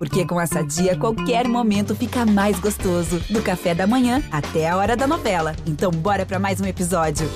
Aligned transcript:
Porque 0.00 0.26
com 0.26 0.40
essa 0.40 0.62
dia, 0.62 0.96
qualquer 0.96 1.46
momento 1.46 1.94
fica 1.94 2.24
mais 2.24 2.58
gostoso. 2.58 3.20
Do 3.28 3.42
café 3.42 3.74
da 3.74 3.86
manhã 3.86 4.22
até 4.32 4.66
a 4.66 4.78
hora 4.78 4.96
da 4.96 5.06
novela. 5.06 5.54
Então, 5.66 5.90
bora 5.90 6.24
para 6.24 6.38
mais 6.38 6.58
um 6.58 6.64
episódio. 6.64 7.28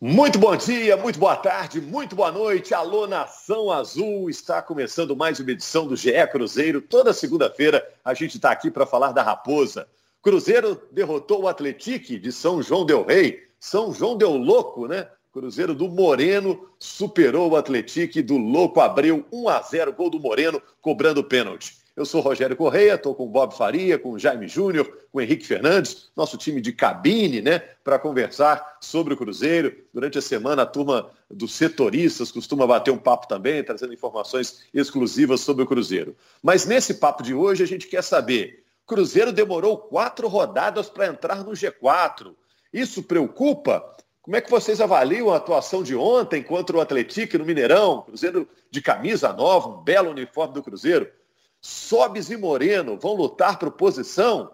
Muito 0.00 0.36
bom 0.36 0.56
dia, 0.56 0.96
muito 0.96 1.16
boa 1.16 1.36
tarde, 1.36 1.80
muito 1.80 2.16
boa 2.16 2.32
noite. 2.32 2.74
Alô, 2.74 3.06
Nação 3.06 3.70
Azul. 3.70 4.28
Está 4.28 4.60
começando 4.60 5.14
mais 5.14 5.38
uma 5.38 5.52
edição 5.52 5.86
do 5.86 5.94
GE 5.94 6.10
Cruzeiro. 6.26 6.82
Toda 6.82 7.12
segunda-feira 7.12 7.88
a 8.04 8.14
gente 8.14 8.34
está 8.34 8.50
aqui 8.50 8.72
para 8.72 8.84
falar 8.84 9.12
da 9.12 9.22
Raposa. 9.22 9.86
Cruzeiro 10.20 10.82
derrotou 10.90 11.42
o 11.42 11.48
Atletique 11.48 12.18
de 12.18 12.32
São 12.32 12.60
João 12.60 12.84
del 12.84 13.06
Rei. 13.06 13.44
São 13.60 13.92
João 13.92 14.16
deu 14.16 14.32
louco, 14.32 14.88
né? 14.88 15.06
Cruzeiro 15.34 15.74
do 15.74 15.88
Moreno 15.88 16.68
superou 16.78 17.50
o 17.50 17.56
Atlético 17.56 18.22
do 18.22 18.36
Louco 18.36 18.80
Abreu 18.80 19.26
1 19.32 19.48
a 19.48 19.60
0 19.60 19.92
gol 19.92 20.08
do 20.08 20.20
Moreno 20.20 20.62
cobrando 20.80 21.24
pênalti. 21.24 21.76
Eu 21.96 22.06
sou 22.06 22.20
Rogério 22.20 22.56
Correia, 22.56 22.94
estou 22.94 23.16
com 23.16 23.24
o 23.24 23.28
Bob 23.28 23.52
Faria, 23.52 23.98
com 23.98 24.12
o 24.12 24.18
Jaime 24.18 24.46
Júnior, 24.46 24.86
com 25.10 25.18
o 25.18 25.20
Henrique 25.20 25.44
Fernandes, 25.44 26.08
nosso 26.14 26.38
time 26.38 26.60
de 26.60 26.72
cabine, 26.72 27.42
né, 27.42 27.58
para 27.82 27.98
conversar 27.98 28.78
sobre 28.80 29.14
o 29.14 29.16
Cruzeiro. 29.16 29.76
Durante 29.92 30.18
a 30.18 30.22
semana, 30.22 30.62
a 30.62 30.66
turma 30.66 31.10
dos 31.28 31.52
setoristas 31.52 32.30
costuma 32.30 32.64
bater 32.64 32.92
um 32.92 32.98
papo 32.98 33.26
também, 33.26 33.64
trazendo 33.64 33.92
informações 33.92 34.62
exclusivas 34.72 35.40
sobre 35.40 35.64
o 35.64 35.66
Cruzeiro. 35.66 36.16
Mas 36.40 36.64
nesse 36.64 36.94
papo 36.94 37.24
de 37.24 37.34
hoje, 37.34 37.60
a 37.64 37.66
gente 37.66 37.88
quer 37.88 38.04
saber: 38.04 38.62
Cruzeiro 38.86 39.32
demorou 39.32 39.78
quatro 39.78 40.28
rodadas 40.28 40.88
para 40.88 41.08
entrar 41.08 41.42
no 41.42 41.50
G4. 41.50 42.32
Isso 42.72 43.02
preocupa? 43.02 43.94
Como 44.24 44.36
é 44.36 44.40
que 44.40 44.50
vocês 44.50 44.80
avaliam 44.80 45.30
a 45.30 45.36
atuação 45.36 45.82
de 45.82 45.94
ontem 45.94 46.42
contra 46.42 46.74
o 46.74 46.80
Atlético 46.80 47.36
no 47.36 47.44
Mineirão? 47.44 48.00
Cruzeiro 48.00 48.48
de 48.70 48.80
camisa 48.80 49.30
nova, 49.34 49.68
um 49.68 49.82
belo 49.82 50.10
uniforme 50.10 50.54
do 50.54 50.62
Cruzeiro. 50.62 51.12
Sobes 51.60 52.30
e 52.30 52.36
Moreno 52.38 52.98
vão 52.98 53.12
lutar 53.12 53.58
por 53.58 53.70
posição. 53.72 54.50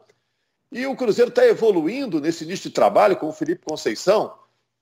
E 0.73 0.85
o 0.87 0.97
Cruzeiro 0.97 1.29
está 1.29 1.47
evoluindo 1.47 2.21
nesse 2.21 2.43
início 2.43 2.69
de 2.69 2.75
trabalho 2.75 3.17
com 3.17 3.29
o 3.29 3.33
Felipe 3.33 3.65
Conceição. 3.65 4.35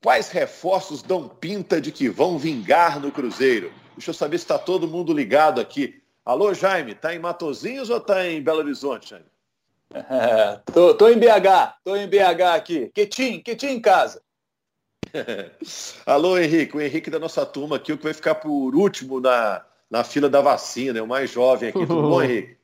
Quais 0.02 0.30
reforços 0.30 1.02
dão 1.02 1.28
pinta 1.28 1.82
de 1.82 1.92
que 1.92 2.08
vão 2.08 2.38
vingar 2.38 2.98
no 2.98 3.12
Cruzeiro? 3.12 3.70
Deixa 3.94 4.08
eu 4.08 4.14
saber 4.14 4.38
se 4.38 4.44
está 4.44 4.58
todo 4.58 4.88
mundo 4.88 5.12
ligado 5.12 5.60
aqui. 5.60 6.02
Alô, 6.24 6.54
Jaime, 6.54 6.92
está 6.92 7.14
em 7.14 7.18
Matozinhos 7.18 7.90
ou 7.90 7.98
está 7.98 8.26
em 8.26 8.42
Belo 8.42 8.60
Horizonte, 8.60 9.10
Jaime? 9.10 9.26
É, 9.92 10.60
tô, 10.72 10.94
tô 10.94 11.10
em 11.10 11.18
BH, 11.18 11.76
tô 11.84 11.94
em 11.94 12.08
BH 12.08 12.42
aqui. 12.54 12.90
Quietinho, 12.94 13.42
quietinho 13.42 13.72
em 13.72 13.80
casa. 13.82 14.22
Alô, 16.06 16.38
Henrique. 16.38 16.76
O 16.76 16.80
Henrique 16.80 17.10
da 17.10 17.18
nossa 17.18 17.44
turma 17.44 17.76
aqui, 17.76 17.92
o 17.92 17.98
que 17.98 18.04
vai 18.04 18.14
ficar 18.14 18.36
por 18.36 18.74
último 18.74 19.20
na, 19.20 19.62
na 19.90 20.04
fila 20.04 20.28
da 20.28 20.40
vacina, 20.40 20.98
é 20.98 21.02
o 21.02 21.06
mais 21.06 21.30
jovem 21.30 21.70
aqui. 21.70 21.86
Tudo 21.86 22.02
bom, 22.02 22.20
Henrique? 22.22 22.56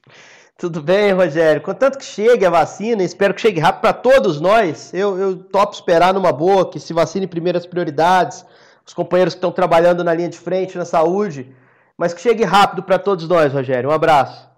Tudo 0.57 0.81
bem, 0.81 1.13
Rogério. 1.13 1.61
Contanto 1.61 1.99
que 1.99 2.05
chegue 2.05 2.47
a 2.47 2.51
vacina, 2.51 3.03
espero 3.03 3.35
que 3.35 3.41
chegue 3.41 3.61
rápido 3.61 3.81
para 3.81 3.93
todos 3.93 4.41
nós. 4.41 4.95
Eu, 4.95 5.19
eu 5.19 5.37
topo 5.37 5.75
esperar 5.75 6.15
numa 6.15 6.33
boa, 6.33 6.71
que 6.71 6.79
se 6.79 6.93
vacine 6.93 7.27
primeiro 7.27 7.59
as 7.59 7.67
prioridades, 7.67 8.45
os 8.87 8.95
companheiros 8.95 9.35
que 9.35 9.39
estão 9.39 9.51
trabalhando 9.51 10.05
na 10.05 10.15
linha 10.15 10.29
de 10.29 10.39
frente, 10.39 10.79
na 10.79 10.85
saúde, 10.85 11.53
mas 11.99 12.15
que 12.15 12.21
chegue 12.21 12.45
rápido 12.45 12.83
para 12.83 12.99
todos 12.99 13.27
nós, 13.27 13.53
Rogério. 13.53 13.91
Um 13.91 13.93
abraço. 13.93 14.49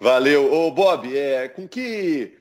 Valeu. 0.00 0.52
Ô, 0.52 0.70
Bob, 0.70 1.16
é, 1.16 1.48
com 1.48 1.68
que 1.68 2.38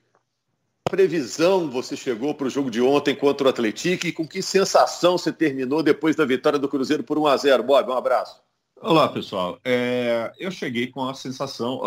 previsão 0.90 1.70
você 1.70 1.98
chegou 1.98 2.36
para 2.36 2.46
o 2.46 2.50
jogo 2.50 2.70
de 2.70 2.80
ontem 2.80 3.16
contra 3.16 3.48
o 3.48 3.50
Atlético 3.50 4.06
e 4.06 4.12
com 4.12 4.28
que 4.28 4.42
sensação 4.42 5.18
você 5.18 5.34
terminou 5.34 5.82
depois 5.82 6.16
da 6.16 6.24
vitória 6.24 6.60
do 6.60 6.70
Cruzeiro 6.70 7.04
por 7.04 7.18
1 7.18 7.28
a 7.28 7.38
0 7.38 7.64
Bob, 7.64 7.90
um 7.90 7.94
abraço. 7.94 8.40
Olá, 8.80 9.10
pessoal. 9.10 9.60
É, 9.66 10.32
eu 10.38 10.52
cheguei 10.52 10.88
com 10.88 11.08
a 11.08 11.14
sensação, 11.16 11.80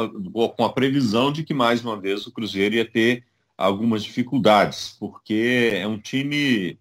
com 0.56 0.64
a 0.64 0.72
previsão 0.72 1.30
de 1.30 1.44
que 1.44 1.54
mais 1.54 1.84
uma 1.84 1.98
vez 1.98 2.26
o 2.26 2.32
Cruzeiro 2.32 2.74
ia 2.74 2.84
ter 2.84 3.24
algumas 3.56 4.02
dificuldades, 4.02 4.96
porque 4.98 5.70
é 5.74 5.86
um 5.86 5.98
time 5.98 6.76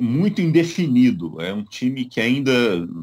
muito 0.00 0.40
indefinido, 0.40 1.40
é 1.40 1.52
um 1.52 1.62
time 1.62 2.04
que 2.04 2.20
ainda 2.20 2.52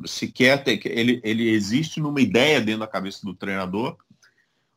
sequer 0.06 0.62
tem, 0.62 0.80
ele, 0.86 1.22
ele 1.24 1.50
existe 1.50 2.02
numa 2.02 2.20
ideia 2.20 2.60
dentro 2.60 2.82
da 2.82 2.88
cabeça 2.88 3.26
do 3.26 3.34
treinador, 3.34 3.96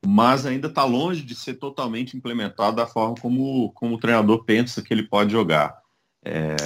mas 0.06 0.46
ainda 0.46 0.68
está 0.68 0.84
longe 0.84 1.22
de 1.22 1.34
ser 1.34 1.54
totalmente 1.54 2.16
implementado 2.16 2.76
da 2.76 2.86
forma 2.86 3.14
como, 3.20 3.70
como 3.72 3.94
o 3.94 3.98
treinador 3.98 4.44
pensa 4.44 4.82
que 4.82 4.92
ele 4.92 5.04
pode 5.04 5.32
jogar. 5.32 5.82
É, 6.24 6.56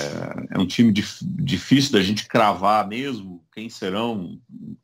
é 0.50 0.58
um 0.58 0.66
time 0.66 0.92
dif, 0.92 1.18
difícil 1.22 1.92
da 1.92 2.02
gente 2.02 2.26
cravar 2.26 2.86
mesmo 2.86 3.44
quem 3.52 3.68
serão 3.68 4.40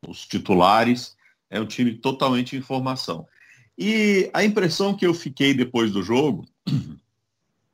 os 0.07 0.27
titulares. 0.27 1.17
É 1.49 1.61
um 1.61 1.67
time 1.67 1.95
totalmente 1.95 2.57
em 2.57 2.61
formação. 2.61 3.27
E 3.79 4.31
a 4.33 4.45
impressão 4.45 4.95
que 4.95 5.07
eu 5.07 5.15
fiquei 5.15 5.55
depois 5.55 5.93
do 5.93 6.03
jogo 6.03 6.47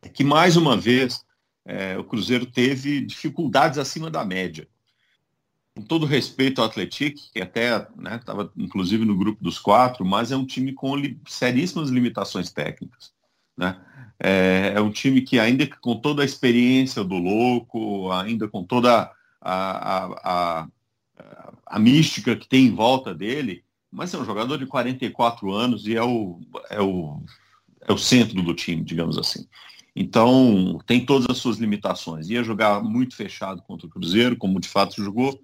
é 0.03 0.09
que, 0.09 0.25
mais 0.25 0.57
uma 0.57 0.77
vez, 0.77 1.25
é, 1.65 1.97
o 1.97 2.05
Cruzeiro 2.05 2.47
teve 2.47 3.01
dificuldades 3.01 3.79
acima 3.79 4.11
da 4.11 4.25
média 4.25 4.67
com 5.81 5.87
todo 5.87 6.05
respeito 6.05 6.61
ao 6.61 6.67
Atlético, 6.67 7.21
que 7.33 7.41
até 7.41 7.87
estava 8.15 8.45
né, 8.45 8.51
inclusive 8.57 9.05
no 9.05 9.17
grupo 9.17 9.43
dos 9.43 9.59
quatro, 9.59 10.05
mas 10.05 10.31
é 10.31 10.37
um 10.37 10.45
time 10.45 10.73
com 10.73 10.95
li 10.95 11.19
seríssimas 11.27 11.89
limitações 11.89 12.53
técnicas. 12.53 13.13
Né? 13.57 13.81
É, 14.23 14.75
é, 14.77 14.81
um 14.81 14.91
time 14.91 15.23
que 15.23 15.39
ainda 15.39 15.67
com 15.81 15.97
toda 15.97 16.23
a 16.23 16.25
experiência 16.25 17.03
do 17.03 17.15
louco, 17.15 18.13
ainda 18.13 18.47
com 18.47 18.63
toda 18.63 19.11
a, 19.41 19.97
a, 19.97 20.07
a, 20.25 20.69
a, 21.67 21.79
mística 21.79 22.37
que 22.37 22.47
tem 22.47 22.67
em 22.67 22.75
volta 22.75 23.15
dele, 23.15 23.65
mas 23.91 24.13
é 24.13 24.19
um 24.19 24.25
jogador 24.25 24.59
de 24.59 24.67
44 24.67 25.51
anos 25.51 25.87
e 25.87 25.97
é 25.97 26.03
o, 26.03 26.41
é 26.69 26.81
o, 26.81 27.23
é 27.89 27.93
o 27.93 27.99
centro 27.99 28.43
do 28.43 28.55
time, 28.55 28.85
digamos 28.85 29.17
assim. 29.17 29.47
Então, 29.97 30.79
tem 30.87 31.05
todas 31.05 31.29
as 31.29 31.39
suas 31.39 31.57
limitações. 31.57 32.29
Ia 32.29 32.45
jogar 32.45 32.83
muito 32.83 33.17
fechado 33.17 33.63
contra 33.63 33.87
o 33.87 33.91
Cruzeiro, 33.91 34.37
como 34.37 34.61
de 34.61 34.69
fato 34.69 35.03
jogou, 35.03 35.41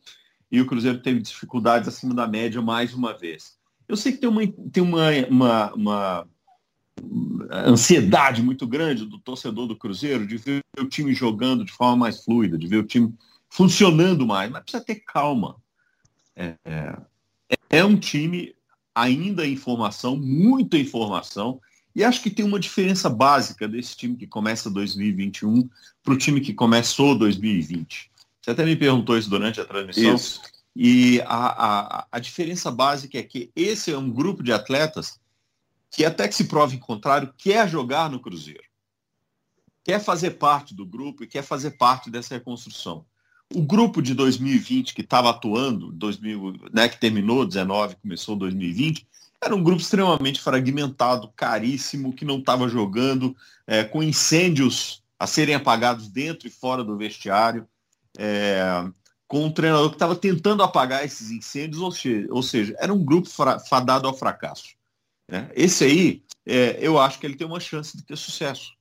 e 0.51 0.61
o 0.61 0.67
Cruzeiro 0.67 1.01
teve 1.01 1.21
dificuldades 1.21 1.89
acima 1.89 2.15
da 2.15 2.27
média 2.27 2.62
mais 2.62 2.95
uma 2.95 3.17
vez. 3.17 3.57
Eu 3.89 3.97
sei 3.97 4.12
que 4.12 4.19
tem 4.19 4.29
uma, 4.29 4.47
tem 4.47 4.83
uma, 4.83 5.11
uma, 5.29 5.73
uma 5.73 6.29
ansiedade 7.51 8.43
muito 8.43 8.67
grande 8.67 9.05
do 9.05 9.19
torcedor 9.19 9.67
do 9.67 9.77
Cruzeiro 9.77 10.27
de 10.27 10.37
ver 10.37 10.61
o 10.79 10.87
time 10.87 11.12
jogando 11.15 11.65
de 11.65 11.73
forma 11.73 11.97
mais 11.97 12.25
fluida, 12.25 12.59
de 12.59 12.67
ver 12.67 12.79
o 12.79 12.87
time 12.87 13.15
funcionando 13.49 14.27
mais, 14.27 14.51
mas 14.51 14.62
precisa 14.62 14.84
ter 14.84 14.97
calma. 14.97 15.57
É, 16.34 16.55
é, 16.65 16.97
é 17.71 17.84
um 17.84 17.97
time 17.97 18.55
ainda 18.95 19.47
em 19.47 19.57
formação, 19.57 20.17
muita 20.17 20.78
informação, 20.78 21.61
e 21.95 22.05
acho 22.05 22.23
que 22.23 22.31
tem 22.31 22.45
uma 22.45 22.61
diferença 22.61 23.09
básica 23.09 23.67
desse 23.67 23.97
time 23.97 24.17
que 24.17 24.27
começa 24.27 24.71
2021 24.71 25.69
para 26.03 26.15
o 26.15 26.19
time 26.19 26.41
que 26.41 26.53
começou 26.53 27.17
2020. 27.17 28.11
Você 28.47 28.53
até 28.53 28.65
me 28.65 28.77
perguntou 28.77 29.19
isso 29.19 29.29
durante 29.29 29.61
a 29.61 29.65
transmissão. 29.65 30.15
Isso. 30.15 30.41
E 30.77 31.21
a, 31.23 32.05
a, 32.05 32.07
a 32.12 32.19
diferença 32.21 32.71
básica 32.71 33.19
é 33.19 33.23
que 33.25 33.51
esse 33.57 33.91
é 33.91 33.99
um 33.99 34.09
grupo 34.09 34.41
de 34.41 34.53
atletas 34.53 35.19
que 35.91 36.05
até 36.05 36.29
que 36.29 36.34
se 36.34 36.45
prove 36.45 36.77
em 36.77 36.79
contrário, 36.79 37.34
quer 37.37 37.69
jogar 37.69 38.09
no 38.09 38.21
Cruzeiro. 38.21 38.62
Quer 39.83 39.99
fazer 39.99 40.33
parte 40.33 40.77
do 40.77 40.87
grupo 40.87 41.25
e 41.25 41.27
quer 41.27 41.43
fazer 41.43 41.73
parte 41.73 42.09
dessa 42.09 42.34
reconstrução. 42.34 43.05
O 43.53 43.62
grupo 43.62 44.01
de 44.01 44.15
2020 44.15 44.95
que 44.95 45.01
estava 45.01 45.31
atuando, 45.31 45.91
2000, 45.91 46.71
né, 46.73 46.89
que 46.89 47.01
terminou 47.01 47.45
19, 47.45 47.97
começou 47.97 48.37
2020, 48.37 49.09
era 49.43 49.57
um 49.57 49.63
grupo 49.63 49.83
extremamente 49.83 50.41
fragmentado, 50.41 51.33
caríssimo, 51.34 52.13
que 52.13 52.25
não 52.25 52.39
estava 52.39 52.69
jogando, 52.69 53.37
é, 53.67 53.83
com 53.83 54.05
incêndios 54.05 55.03
a 55.19 55.27
serem 55.27 55.57
apagados 55.57 56.07
dentro 56.09 56.47
e 56.47 56.51
fora 56.51 56.84
do 56.84 56.97
vestiário 56.97 57.67
é, 58.19 58.88
com 59.27 59.44
um 59.44 59.50
treinador 59.50 59.88
que 59.91 59.97
estava 59.97 60.15
tentando 60.15 60.62
apagar 60.62 61.04
esses 61.04 61.31
incêndios, 61.31 61.82
ou 61.82 61.91
seja, 61.91 62.27
ou 62.31 62.43
seja 62.43 62.75
era 62.78 62.93
um 62.93 63.04
grupo 63.04 63.28
fadado 63.68 64.07
ao 64.07 64.16
fracasso. 64.16 64.77
Né? 65.28 65.51
Esse 65.54 65.84
aí, 65.84 66.22
é, 66.47 66.78
eu 66.80 66.98
acho 66.98 67.18
que 67.18 67.27
ele 67.27 67.36
tem 67.36 67.47
uma 67.47 67.60
chance 67.60 67.97
de 67.97 68.04
ter 68.04 68.16
sucesso, 68.16 68.72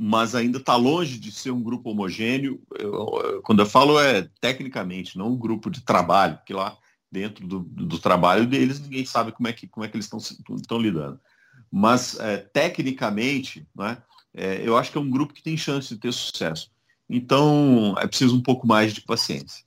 mas 0.00 0.34
ainda 0.34 0.58
está 0.58 0.76
longe 0.76 1.18
de 1.18 1.30
ser 1.30 1.50
um 1.50 1.62
grupo 1.62 1.90
homogêneo. 1.90 2.62
Eu, 2.78 3.42
quando 3.44 3.60
eu 3.60 3.66
falo 3.66 3.98
é 4.00 4.28
tecnicamente, 4.40 5.18
não 5.18 5.32
um 5.32 5.36
grupo 5.36 5.70
de 5.70 5.80
trabalho, 5.80 6.36
porque 6.36 6.54
lá 6.54 6.76
dentro 7.10 7.46
do, 7.46 7.60
do 7.60 7.98
trabalho 7.98 8.46
deles 8.46 8.80
ninguém 8.80 9.04
sabe 9.04 9.32
como 9.32 9.48
é 9.48 9.52
que, 9.52 9.66
como 9.66 9.84
é 9.84 9.88
que 9.88 9.96
eles 9.96 10.10
estão 10.12 10.78
lidando. 10.78 11.20
Mas 11.70 12.18
é, 12.18 12.38
tecnicamente, 12.38 13.66
né, 13.74 14.02
é, 14.32 14.62
eu 14.66 14.76
acho 14.76 14.90
que 14.90 14.98
é 14.98 15.00
um 15.00 15.10
grupo 15.10 15.34
que 15.34 15.42
tem 15.42 15.56
chance 15.56 15.94
de 15.94 16.00
ter 16.00 16.12
sucesso. 16.12 16.70
Então, 17.08 17.94
é 17.98 18.06
preciso 18.06 18.36
um 18.36 18.42
pouco 18.42 18.66
mais 18.66 18.92
de 18.92 19.00
paciência. 19.00 19.64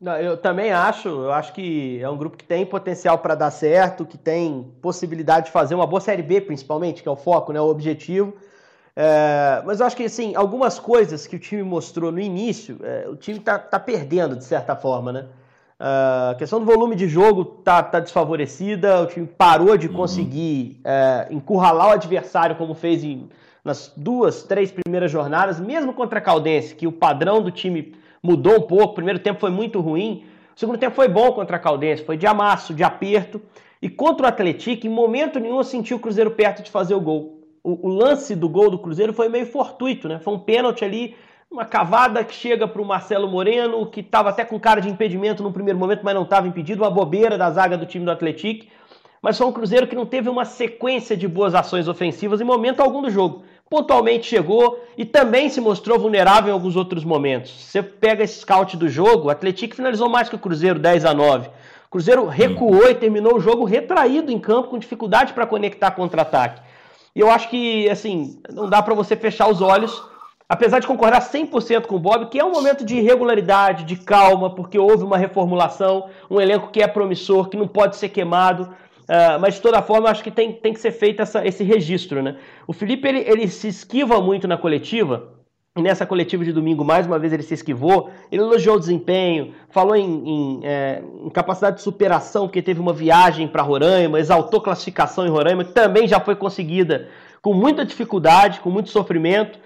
Não, 0.00 0.16
eu 0.16 0.36
também 0.38 0.72
acho, 0.72 1.08
eu 1.08 1.32
acho 1.32 1.52
que 1.52 2.00
é 2.00 2.08
um 2.08 2.16
grupo 2.16 2.38
que 2.38 2.44
tem 2.44 2.64
potencial 2.64 3.18
para 3.18 3.34
dar 3.34 3.50
certo, 3.50 4.06
que 4.06 4.16
tem 4.16 4.72
possibilidade 4.80 5.46
de 5.46 5.52
fazer 5.52 5.74
uma 5.74 5.86
boa 5.86 6.00
Série 6.00 6.22
B, 6.22 6.40
principalmente, 6.40 7.02
que 7.02 7.08
é 7.08 7.12
o 7.12 7.16
foco, 7.16 7.52
né, 7.52 7.60
o 7.60 7.68
objetivo. 7.68 8.34
É, 8.96 9.62
mas 9.66 9.80
eu 9.80 9.86
acho 9.86 9.96
que, 9.96 10.04
assim, 10.04 10.34
algumas 10.34 10.78
coisas 10.78 11.26
que 11.26 11.36
o 11.36 11.38
time 11.38 11.62
mostrou 11.62 12.10
no 12.10 12.18
início, 12.18 12.78
é, 12.82 13.06
o 13.08 13.16
time 13.16 13.38
está 13.38 13.58
tá 13.58 13.78
perdendo, 13.78 14.36
de 14.36 14.44
certa 14.44 14.74
forma, 14.74 15.12
né? 15.12 15.26
Uh, 15.80 16.32
a 16.32 16.34
questão 16.34 16.60
do 16.60 16.66
volume 16.66 16.94
de 16.94 17.08
jogo 17.08 17.42
tá, 17.42 17.82
tá 17.82 18.00
desfavorecida, 18.00 19.00
o 19.00 19.06
time 19.06 19.26
parou 19.26 19.78
de 19.78 19.86
uhum. 19.86 19.94
conseguir 19.94 20.78
uh, 20.84 21.32
encurralar 21.32 21.88
o 21.88 21.92
adversário 21.92 22.54
como 22.56 22.74
fez 22.74 23.02
em, 23.02 23.30
nas 23.64 23.92
duas, 23.96 24.42
três 24.42 24.70
primeiras 24.70 25.10
jornadas, 25.10 25.60
mesmo 25.60 25.92
contra 25.92 26.18
a 26.18 26.22
Caldense, 26.22 26.74
que 26.74 26.86
o 26.86 26.92
padrão 26.92 27.42
do 27.42 27.50
time 27.50 27.94
mudou 28.22 28.56
um 28.56 28.62
pouco, 28.62 28.92
o 28.92 28.94
primeiro 28.94 29.18
tempo 29.18 29.40
foi 29.40 29.50
muito 29.50 29.80
ruim, 29.80 30.24
o 30.54 30.58
segundo 30.58 30.78
tempo 30.78 30.94
foi 30.94 31.08
bom 31.08 31.32
contra 31.32 31.56
a 31.56 31.60
Caldense, 31.60 32.04
foi 32.04 32.16
de 32.16 32.26
amasso, 32.26 32.74
de 32.74 32.82
aperto, 32.82 33.40
e 33.82 33.88
contra 33.88 34.26
o 34.26 34.28
Atlético, 34.28 34.86
em 34.86 34.90
momento 34.90 35.38
nenhum 35.40 35.58
eu 35.58 35.64
senti 35.64 35.94
o 35.94 35.98
Cruzeiro 35.98 36.30
perto 36.32 36.62
de 36.62 36.70
fazer 36.70 36.94
o 36.94 37.00
gol. 37.00 37.40
O, 37.62 37.88
o 37.88 37.90
lance 37.90 38.34
do 38.34 38.48
gol 38.48 38.70
do 38.70 38.78
Cruzeiro 38.78 39.12
foi 39.12 39.28
meio 39.28 39.46
fortuito, 39.46 40.08
né? 40.08 40.18
Foi 40.18 40.34
um 40.34 40.38
pênalti 40.38 40.84
ali 40.84 41.14
uma 41.50 41.64
cavada 41.64 42.22
que 42.22 42.32
chega 42.32 42.68
para 42.68 42.80
o 42.80 42.84
Marcelo 42.84 43.28
Moreno, 43.28 43.84
que 43.86 44.00
estava 44.00 44.28
até 44.28 44.44
com 44.44 44.58
cara 44.60 44.80
de 44.80 44.88
impedimento 44.88 45.42
no 45.42 45.52
primeiro 45.52 45.78
momento, 45.78 46.02
mas 46.04 46.14
não 46.14 46.22
estava 46.22 46.46
impedido, 46.46 46.84
uma 46.84 46.90
bobeira 46.90 47.36
da 47.36 47.50
zaga 47.50 47.76
do 47.76 47.84
time 47.84 48.04
do 48.04 48.10
Atlético. 48.10 48.66
Mas 49.20 49.36
foi 49.36 49.46
um 49.46 49.52
Cruzeiro 49.52 49.88
que 49.88 49.96
não 49.96 50.06
teve 50.06 50.28
uma 50.28 50.44
sequência 50.44 51.16
de 51.16 51.26
boas 51.26 51.54
ações 51.54 51.88
ofensivas 51.88 52.40
em 52.40 52.44
momento 52.44 52.80
algum 52.80 53.02
do 53.02 53.10
jogo. 53.10 53.42
Pontualmente 53.70 54.26
chegou 54.26 54.84
e 54.98 55.04
também 55.04 55.48
se 55.48 55.60
mostrou 55.60 55.96
vulnerável 55.96 56.50
em 56.50 56.52
alguns 56.52 56.74
outros 56.74 57.04
momentos. 57.04 57.52
Você 57.52 57.80
pega 57.80 58.24
esse 58.24 58.40
scout 58.40 58.76
do 58.76 58.88
jogo, 58.88 59.28
o 59.28 59.30
Atlético 59.30 59.76
finalizou 59.76 60.08
mais 60.08 60.28
que 60.28 60.34
o 60.34 60.40
Cruzeiro, 60.40 60.80
10 60.80 61.04
a 61.04 61.14
9. 61.14 61.46
O 61.46 61.90
Cruzeiro 61.90 62.26
recuou 62.26 62.90
e 62.90 62.96
terminou 62.96 63.36
o 63.36 63.40
jogo 63.40 63.64
retraído 63.64 64.32
em 64.32 64.40
campo, 64.40 64.70
com 64.70 64.78
dificuldade 64.78 65.32
para 65.32 65.46
conectar 65.46 65.92
contra-ataque. 65.92 66.60
E 67.14 67.20
eu 67.20 67.30
acho 67.30 67.48
que, 67.48 67.88
assim, 67.88 68.42
não 68.52 68.68
dá 68.68 68.82
para 68.82 68.92
você 68.92 69.14
fechar 69.14 69.48
os 69.48 69.62
olhos 69.62 70.02
apesar 70.50 70.80
de 70.80 70.86
concordar 70.88 71.20
100% 71.20 71.86
com 71.86 71.94
o 71.94 72.00
Bob, 72.00 72.26
que 72.26 72.40
é 72.40 72.44
um 72.44 72.50
momento 72.50 72.84
de 72.84 72.96
irregularidade, 72.96 73.84
de 73.84 73.94
calma, 73.94 74.52
porque 74.52 74.76
houve 74.76 75.04
uma 75.04 75.16
reformulação, 75.16 76.08
um 76.28 76.40
elenco 76.40 76.72
que 76.72 76.82
é 76.82 76.88
promissor, 76.88 77.48
que 77.48 77.56
não 77.56 77.68
pode 77.68 77.96
ser 77.96 78.08
queimado. 78.08 78.68
Uh, 79.10 79.40
mas 79.40 79.54
de 79.54 79.60
toda 79.60 79.82
forma, 79.82 80.08
acho 80.08 80.22
que 80.22 80.30
tem, 80.30 80.52
tem 80.52 80.72
que 80.72 80.78
ser 80.78 80.92
feito 80.92 81.20
essa, 81.20 81.44
esse 81.44 81.64
registro. 81.64 82.22
Né? 82.22 82.36
O 82.64 82.72
Felipe 82.72 83.08
ele, 83.08 83.18
ele 83.26 83.48
se 83.48 83.66
esquiva 83.66 84.20
muito 84.20 84.46
na 84.46 84.56
coletiva, 84.56 85.32
e 85.76 85.82
nessa 85.82 86.06
coletiva 86.06 86.44
de 86.44 86.52
domingo, 86.52 86.84
mais 86.84 87.08
uma 87.08 87.18
vez, 87.18 87.32
ele 87.32 87.42
se 87.42 87.54
esquivou. 87.54 88.08
Ele 88.30 88.42
elogiou 88.42 88.76
o 88.76 88.78
desempenho, 88.78 89.52
falou 89.68 89.96
em, 89.96 90.28
em, 90.28 90.60
é, 90.62 91.02
em 91.24 91.30
capacidade 91.30 91.76
de 91.78 91.82
superação, 91.82 92.46
porque 92.46 92.62
teve 92.62 92.80
uma 92.80 92.92
viagem 92.92 93.48
para 93.48 93.62
Roraima, 93.62 94.20
exaltou 94.20 94.60
classificação 94.60 95.26
em 95.26 95.30
Roraima, 95.30 95.64
que 95.64 95.72
também 95.72 96.06
já 96.06 96.20
foi 96.20 96.36
conseguida 96.36 97.08
com 97.42 97.52
muita 97.52 97.84
dificuldade, 97.84 98.60
com 98.60 98.70
muito 98.70 98.90
sofrimento. 98.90 99.58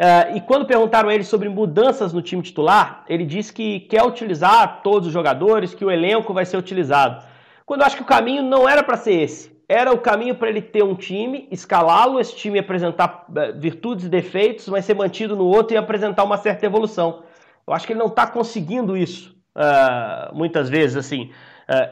Uh, 0.00 0.36
e 0.36 0.40
quando 0.40 0.64
perguntaram 0.64 1.08
a 1.08 1.14
ele 1.14 1.24
sobre 1.24 1.48
mudanças 1.48 2.12
no 2.12 2.22
time 2.22 2.42
titular, 2.42 3.04
ele 3.08 3.24
disse 3.24 3.52
que 3.52 3.80
quer 3.80 4.04
utilizar 4.04 4.80
todos 4.82 5.06
os 5.08 5.12
jogadores, 5.12 5.74
que 5.74 5.84
o 5.84 5.90
elenco 5.90 6.32
vai 6.32 6.44
ser 6.44 6.56
utilizado. 6.56 7.27
Quando 7.68 7.82
eu 7.82 7.86
acho 7.86 7.96
que 7.96 8.02
o 8.02 8.06
caminho 8.06 8.42
não 8.42 8.66
era 8.66 8.82
para 8.82 8.96
ser 8.96 9.12
esse. 9.12 9.54
Era 9.68 9.92
o 9.92 9.98
caminho 9.98 10.34
para 10.34 10.48
ele 10.48 10.62
ter 10.62 10.82
um 10.82 10.94
time, 10.94 11.46
escalá-lo, 11.50 12.18
esse 12.18 12.34
time 12.34 12.58
apresentar 12.58 13.26
uh, 13.28 13.60
virtudes 13.60 14.06
e 14.06 14.08
defeitos, 14.08 14.66
mas 14.68 14.86
ser 14.86 14.94
mantido 14.94 15.36
no 15.36 15.44
outro 15.44 15.74
e 15.74 15.76
apresentar 15.76 16.24
uma 16.24 16.38
certa 16.38 16.64
evolução. 16.64 17.24
Eu 17.66 17.74
acho 17.74 17.86
que 17.86 17.92
ele 17.92 18.00
não 18.00 18.06
está 18.06 18.26
conseguindo 18.26 18.96
isso, 18.96 19.36
uh, 19.54 20.34
muitas 20.34 20.70
vezes, 20.70 20.96
assim. 20.96 21.30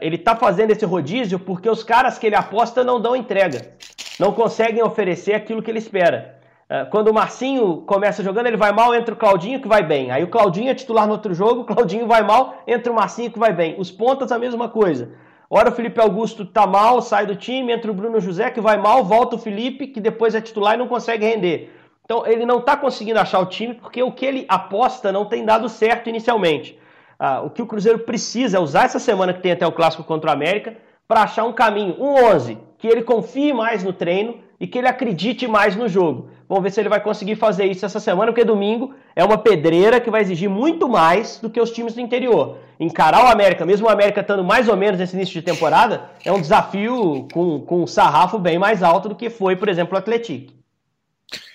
ele 0.01 0.15
está 0.15 0.35
fazendo 0.35 0.71
esse 0.71 0.83
rodízio 0.83 1.37
porque 1.37 1.69
os 1.69 1.83
caras 1.83 2.17
que 2.17 2.25
ele 2.25 2.35
aposta 2.35 2.83
não 2.83 2.99
dão 2.99 3.15
entrega. 3.15 3.73
Não 4.19 4.31
conseguem 4.31 4.81
oferecer 4.81 5.35
aquilo 5.35 5.61
que 5.61 5.69
ele 5.69 5.77
espera. 5.77 6.39
Quando 6.89 7.09
o 7.09 7.13
Marcinho 7.13 7.83
começa 7.83 8.23
jogando, 8.23 8.47
ele 8.47 8.57
vai 8.57 8.71
mal, 8.71 8.95
entra 8.95 9.13
o 9.13 9.17
Claudinho 9.17 9.61
que 9.61 9.67
vai 9.67 9.83
bem. 9.83 10.09
Aí 10.09 10.23
o 10.23 10.27
Claudinho 10.27 10.71
é 10.71 10.73
titular 10.73 11.05
no 11.05 11.13
outro 11.13 11.35
jogo, 11.35 11.61
o 11.61 11.65
Claudinho 11.65 12.07
vai 12.07 12.23
mal, 12.23 12.63
entra 12.65 12.91
o 12.91 12.95
Marcinho 12.95 13.31
que 13.31 13.37
vai 13.37 13.53
bem. 13.53 13.75
Os 13.77 13.91
pontas 13.91 14.31
a 14.31 14.39
mesma 14.39 14.67
coisa. 14.67 15.11
Ora 15.49 15.69
o 15.69 15.71
Felipe 15.71 15.99
Augusto 16.01 16.45
tá 16.45 16.67
mal, 16.67 17.01
sai 17.01 17.25
do 17.25 17.35
time, 17.35 17.71
entra 17.71 17.89
o 17.89 17.93
Bruno 17.93 18.19
José 18.19 18.51
que 18.51 18.59
vai 18.59 18.77
mal, 18.77 19.03
volta 19.05 19.37
o 19.37 19.39
Felipe 19.39 19.87
que 19.87 20.01
depois 20.01 20.35
é 20.35 20.41
titular 20.41 20.75
e 20.75 20.77
não 20.77 20.87
consegue 20.87 21.25
render. 21.25 21.71
Então 22.03 22.25
ele 22.27 22.45
não 22.45 22.59
está 22.59 22.75
conseguindo 22.75 23.19
achar 23.19 23.39
o 23.39 23.45
time 23.45 23.73
porque 23.73 24.03
o 24.03 24.11
que 24.11 24.25
ele 24.25 24.45
aposta 24.49 25.11
não 25.11 25.25
tem 25.25 25.45
dado 25.45 25.69
certo 25.69 26.09
inicialmente. 26.09 26.77
Ah, 27.17 27.41
o 27.41 27.49
que 27.49 27.61
o 27.61 27.65
Cruzeiro 27.65 27.99
precisa 27.99 28.57
é 28.57 28.59
usar 28.59 28.85
essa 28.85 28.99
semana 28.99 29.33
que 29.33 29.41
tem 29.41 29.53
até 29.53 29.65
o 29.65 29.71
clássico 29.71 30.03
contra 30.03 30.29
o 30.29 30.33
América 30.33 30.75
para 31.07 31.21
achar 31.21 31.45
um 31.45 31.53
caminho, 31.53 31.95
um 31.97 32.25
11, 32.25 32.57
que 32.77 32.87
ele 32.87 33.01
confie 33.01 33.53
mais 33.53 33.83
no 33.83 33.93
treino 33.93 34.39
e 34.59 34.65
que 34.65 34.77
ele 34.77 34.87
acredite 34.87 35.47
mais 35.47 35.75
no 35.75 35.87
jogo. 35.87 36.29
Vamos 36.49 36.63
ver 36.63 36.71
se 36.71 36.79
ele 36.79 36.89
vai 36.89 36.99
conseguir 37.01 37.35
fazer 37.35 37.65
isso 37.65 37.85
essa 37.85 37.99
semana, 37.99 38.31
porque 38.31 38.43
domingo 38.43 38.95
é 39.15 39.23
uma 39.23 39.37
pedreira 39.37 39.99
que 39.99 40.09
vai 40.09 40.21
exigir 40.21 40.49
muito 40.49 40.87
mais 40.87 41.39
do 41.39 41.49
que 41.49 41.59
os 41.59 41.71
times 41.71 41.93
do 41.93 42.01
interior. 42.01 42.57
Encarar 42.79 43.25
o 43.25 43.27
América, 43.27 43.65
mesmo 43.65 43.87
o 43.87 43.89
América 43.89 44.21
estando 44.21 44.43
mais 44.43 44.67
ou 44.67 44.77
menos 44.77 44.99
nesse 44.99 45.15
início 45.15 45.33
de 45.33 45.41
temporada, 45.41 46.09
é 46.23 46.31
um 46.31 46.41
desafio 46.41 47.27
com, 47.33 47.59
com 47.61 47.83
um 47.83 47.87
sarrafo 47.87 48.39
bem 48.39 48.57
mais 48.57 48.81
alto 48.81 49.09
do 49.09 49.15
que 49.15 49.29
foi, 49.29 49.55
por 49.55 49.67
exemplo, 49.67 49.95
o 49.95 49.97
Atlético. 49.97 50.53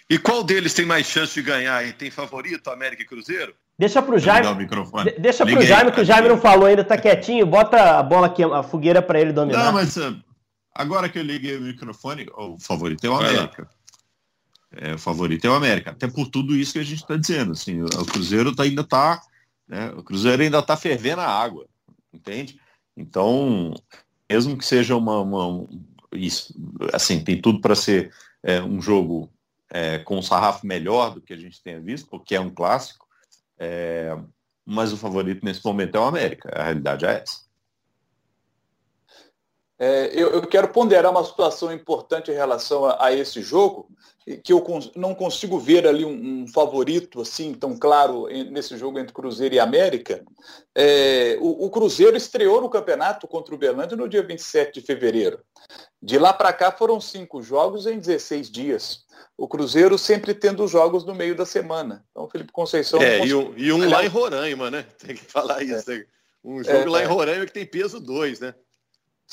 E 0.09 0.19
qual 0.19 0.45
deles 0.45 0.75
tem 0.75 0.85
mais 0.85 1.07
chance 1.07 1.33
de 1.33 1.43
ganhar? 1.43 1.87
E 1.87 1.93
tem 1.93 2.11
favorito, 2.11 2.69
América 2.69 3.03
e 3.03 3.07
Cruzeiro? 3.07 3.55
Deixa 3.79 4.03
pro 4.03 4.19
Jaime. 4.19 4.67
De, 5.05 5.19
deixa 5.19 5.47
pro 5.47 5.63
Jaime, 5.63 5.91
que 5.91 6.03
o 6.03 6.05
Jaime 6.05 6.29
não 6.29 6.37
falou 6.37 6.67
ainda, 6.67 6.85
tá 6.85 6.99
quietinho. 6.99 7.47
Bota 7.47 7.99
a 7.99 8.03
bola 8.03 8.27
aqui, 8.27 8.45
a 8.45 8.63
fogueira 8.63 9.01
para 9.01 9.19
ele 9.19 9.33
dominar. 9.33 9.65
Não, 9.65 9.73
mas 9.73 9.97
uh, 9.97 10.15
agora 10.75 11.09
que 11.09 11.19
eu 11.19 11.23
liguei 11.23 11.57
o 11.57 11.63
microfone, 11.63 12.27
o 12.37 12.59
favorito 12.59 13.05
é 13.07 13.11
o 13.11 13.15
América. 13.15 13.69
É, 14.75 14.95
o 14.95 14.99
favorito 14.99 15.45
é 15.45 15.51
o 15.51 15.55
América. 15.55 15.91
Até 15.91 16.09
por 16.09 16.29
tudo 16.29 16.57
isso 16.57 16.73
que 16.73 16.79
a 16.79 16.85
gente 16.85 17.03
está 17.03 17.17
dizendo. 17.17 17.53
Assim, 17.53 17.83
o 17.83 18.07
Cruzeiro 18.07 18.55
tá, 18.55 18.63
ainda 18.63 18.83
está. 18.83 19.21
Né, 19.69 19.91
o 19.91 20.03
Cruzeiro 20.03 20.43
ainda 20.43 20.59
está 20.59 20.77
fervendo 20.77 21.21
a 21.21 21.29
água, 21.29 21.67
entende? 22.13 22.59
Então, 22.97 23.75
mesmo 24.31 24.57
que 24.57 24.65
seja 24.65 24.97
uma. 24.97 25.21
uma 25.21 25.69
isso, 26.15 26.55
assim, 26.93 27.23
tem 27.23 27.41
tudo 27.41 27.61
para 27.61 27.75
ser 27.75 28.13
é, 28.43 28.63
um 28.63 28.81
jogo 28.83 29.33
é, 29.71 29.99
com 29.99 30.19
um 30.19 30.23
sarrafo 30.23 30.67
melhor 30.67 31.15
do 31.15 31.23
que 31.23 31.33
a 31.33 31.39
gente 31.39 31.63
tenha 31.63 31.81
visto, 31.81 32.09
porque 32.09 32.35
é 32.35 32.41
um 32.41 32.51
clássico. 32.51 33.07
É, 33.59 34.17
mas 34.65 34.93
o 34.93 34.97
favorito 34.97 35.45
nesse 35.45 35.65
momento 35.65 35.97
é 35.97 36.01
o 36.01 36.05
América. 36.05 36.51
A 36.55 36.65
realidade 36.65 37.05
é 37.05 37.23
essa. 37.23 37.41
É, 39.85 40.13
eu, 40.15 40.31
eu, 40.31 40.47
quero 40.47 40.69
ponderar 40.69 41.11
uma 41.11 41.25
situação 41.25 41.73
importante 41.73 42.31
em 42.31 42.35
relação 42.35 42.85
a, 42.85 43.07
a 43.07 43.13
esse 43.13 43.43
jogo, 43.43 43.89
que 44.45 44.53
eu 44.53 44.61
cons 44.61 44.93
não 44.95 45.13
consigo 45.13 45.59
ver 45.59 45.89
ali 45.89 46.05
um, 46.05 46.43
um, 46.43 46.47
favorito 46.47 47.21
assim 47.21 47.53
tão 47.53 47.77
claro 47.77 48.29
nesse 48.53 48.77
jogo 48.77 49.01
entre 49.01 49.13
Cruzeiro 49.13 49.57
e 49.57 49.59
América. 49.59 50.25
É, 50.73 51.37
o, 51.41 51.67
o, 51.67 51.71
Cruzeiro 51.71 52.17
estreou 52.17 52.61
no 52.61 52.71
campeonato 52.71 53.27
contra 53.27 53.53
o 53.53 53.59
Belândia 53.59 53.97
no 53.97 54.09
dia 54.09 54.23
27 54.23 54.79
de 54.79 54.87
fevereiro. 54.87 55.41
De 56.01 56.17
lá 56.17 56.33
para 56.33 56.53
cá 56.53 56.71
foram 56.71 57.01
cinco 57.01 57.43
jogos 57.43 57.85
em 57.85 57.99
16 57.99 58.53
dias. 58.53 59.01
O 59.37 59.49
Cruzeiro 59.49 59.99
sempre 59.99 60.33
tendo 60.33 60.69
jogos 60.69 61.05
no 61.05 61.13
meio 61.13 61.35
da 61.35 61.45
semana. 61.45 62.05
Então, 62.13 62.29
Felipe 62.29 62.53
Conceição. 62.53 63.03
É, 63.03 63.27
e 63.27 63.35
um, 63.35 63.53
e 63.57 63.73
um 63.73 63.91
lá 63.91 64.05
em 64.05 64.09
Roraima, 64.09 64.71
né? 64.71 64.87
Tem 65.05 65.17
que 65.17 65.25
falar 65.25 65.61
isso. 65.61 65.91
É. 65.91 66.07
Um 66.45 66.63
jogo 66.63 66.77
é, 66.77 66.89
lá 66.89 67.01
em 67.01 67.05
é. 67.05 67.09
Roraima 67.09 67.47
que 67.47 67.53
tem 67.53 67.67
peso 67.67 67.99
dois, 67.99 68.39
né? 68.39 68.55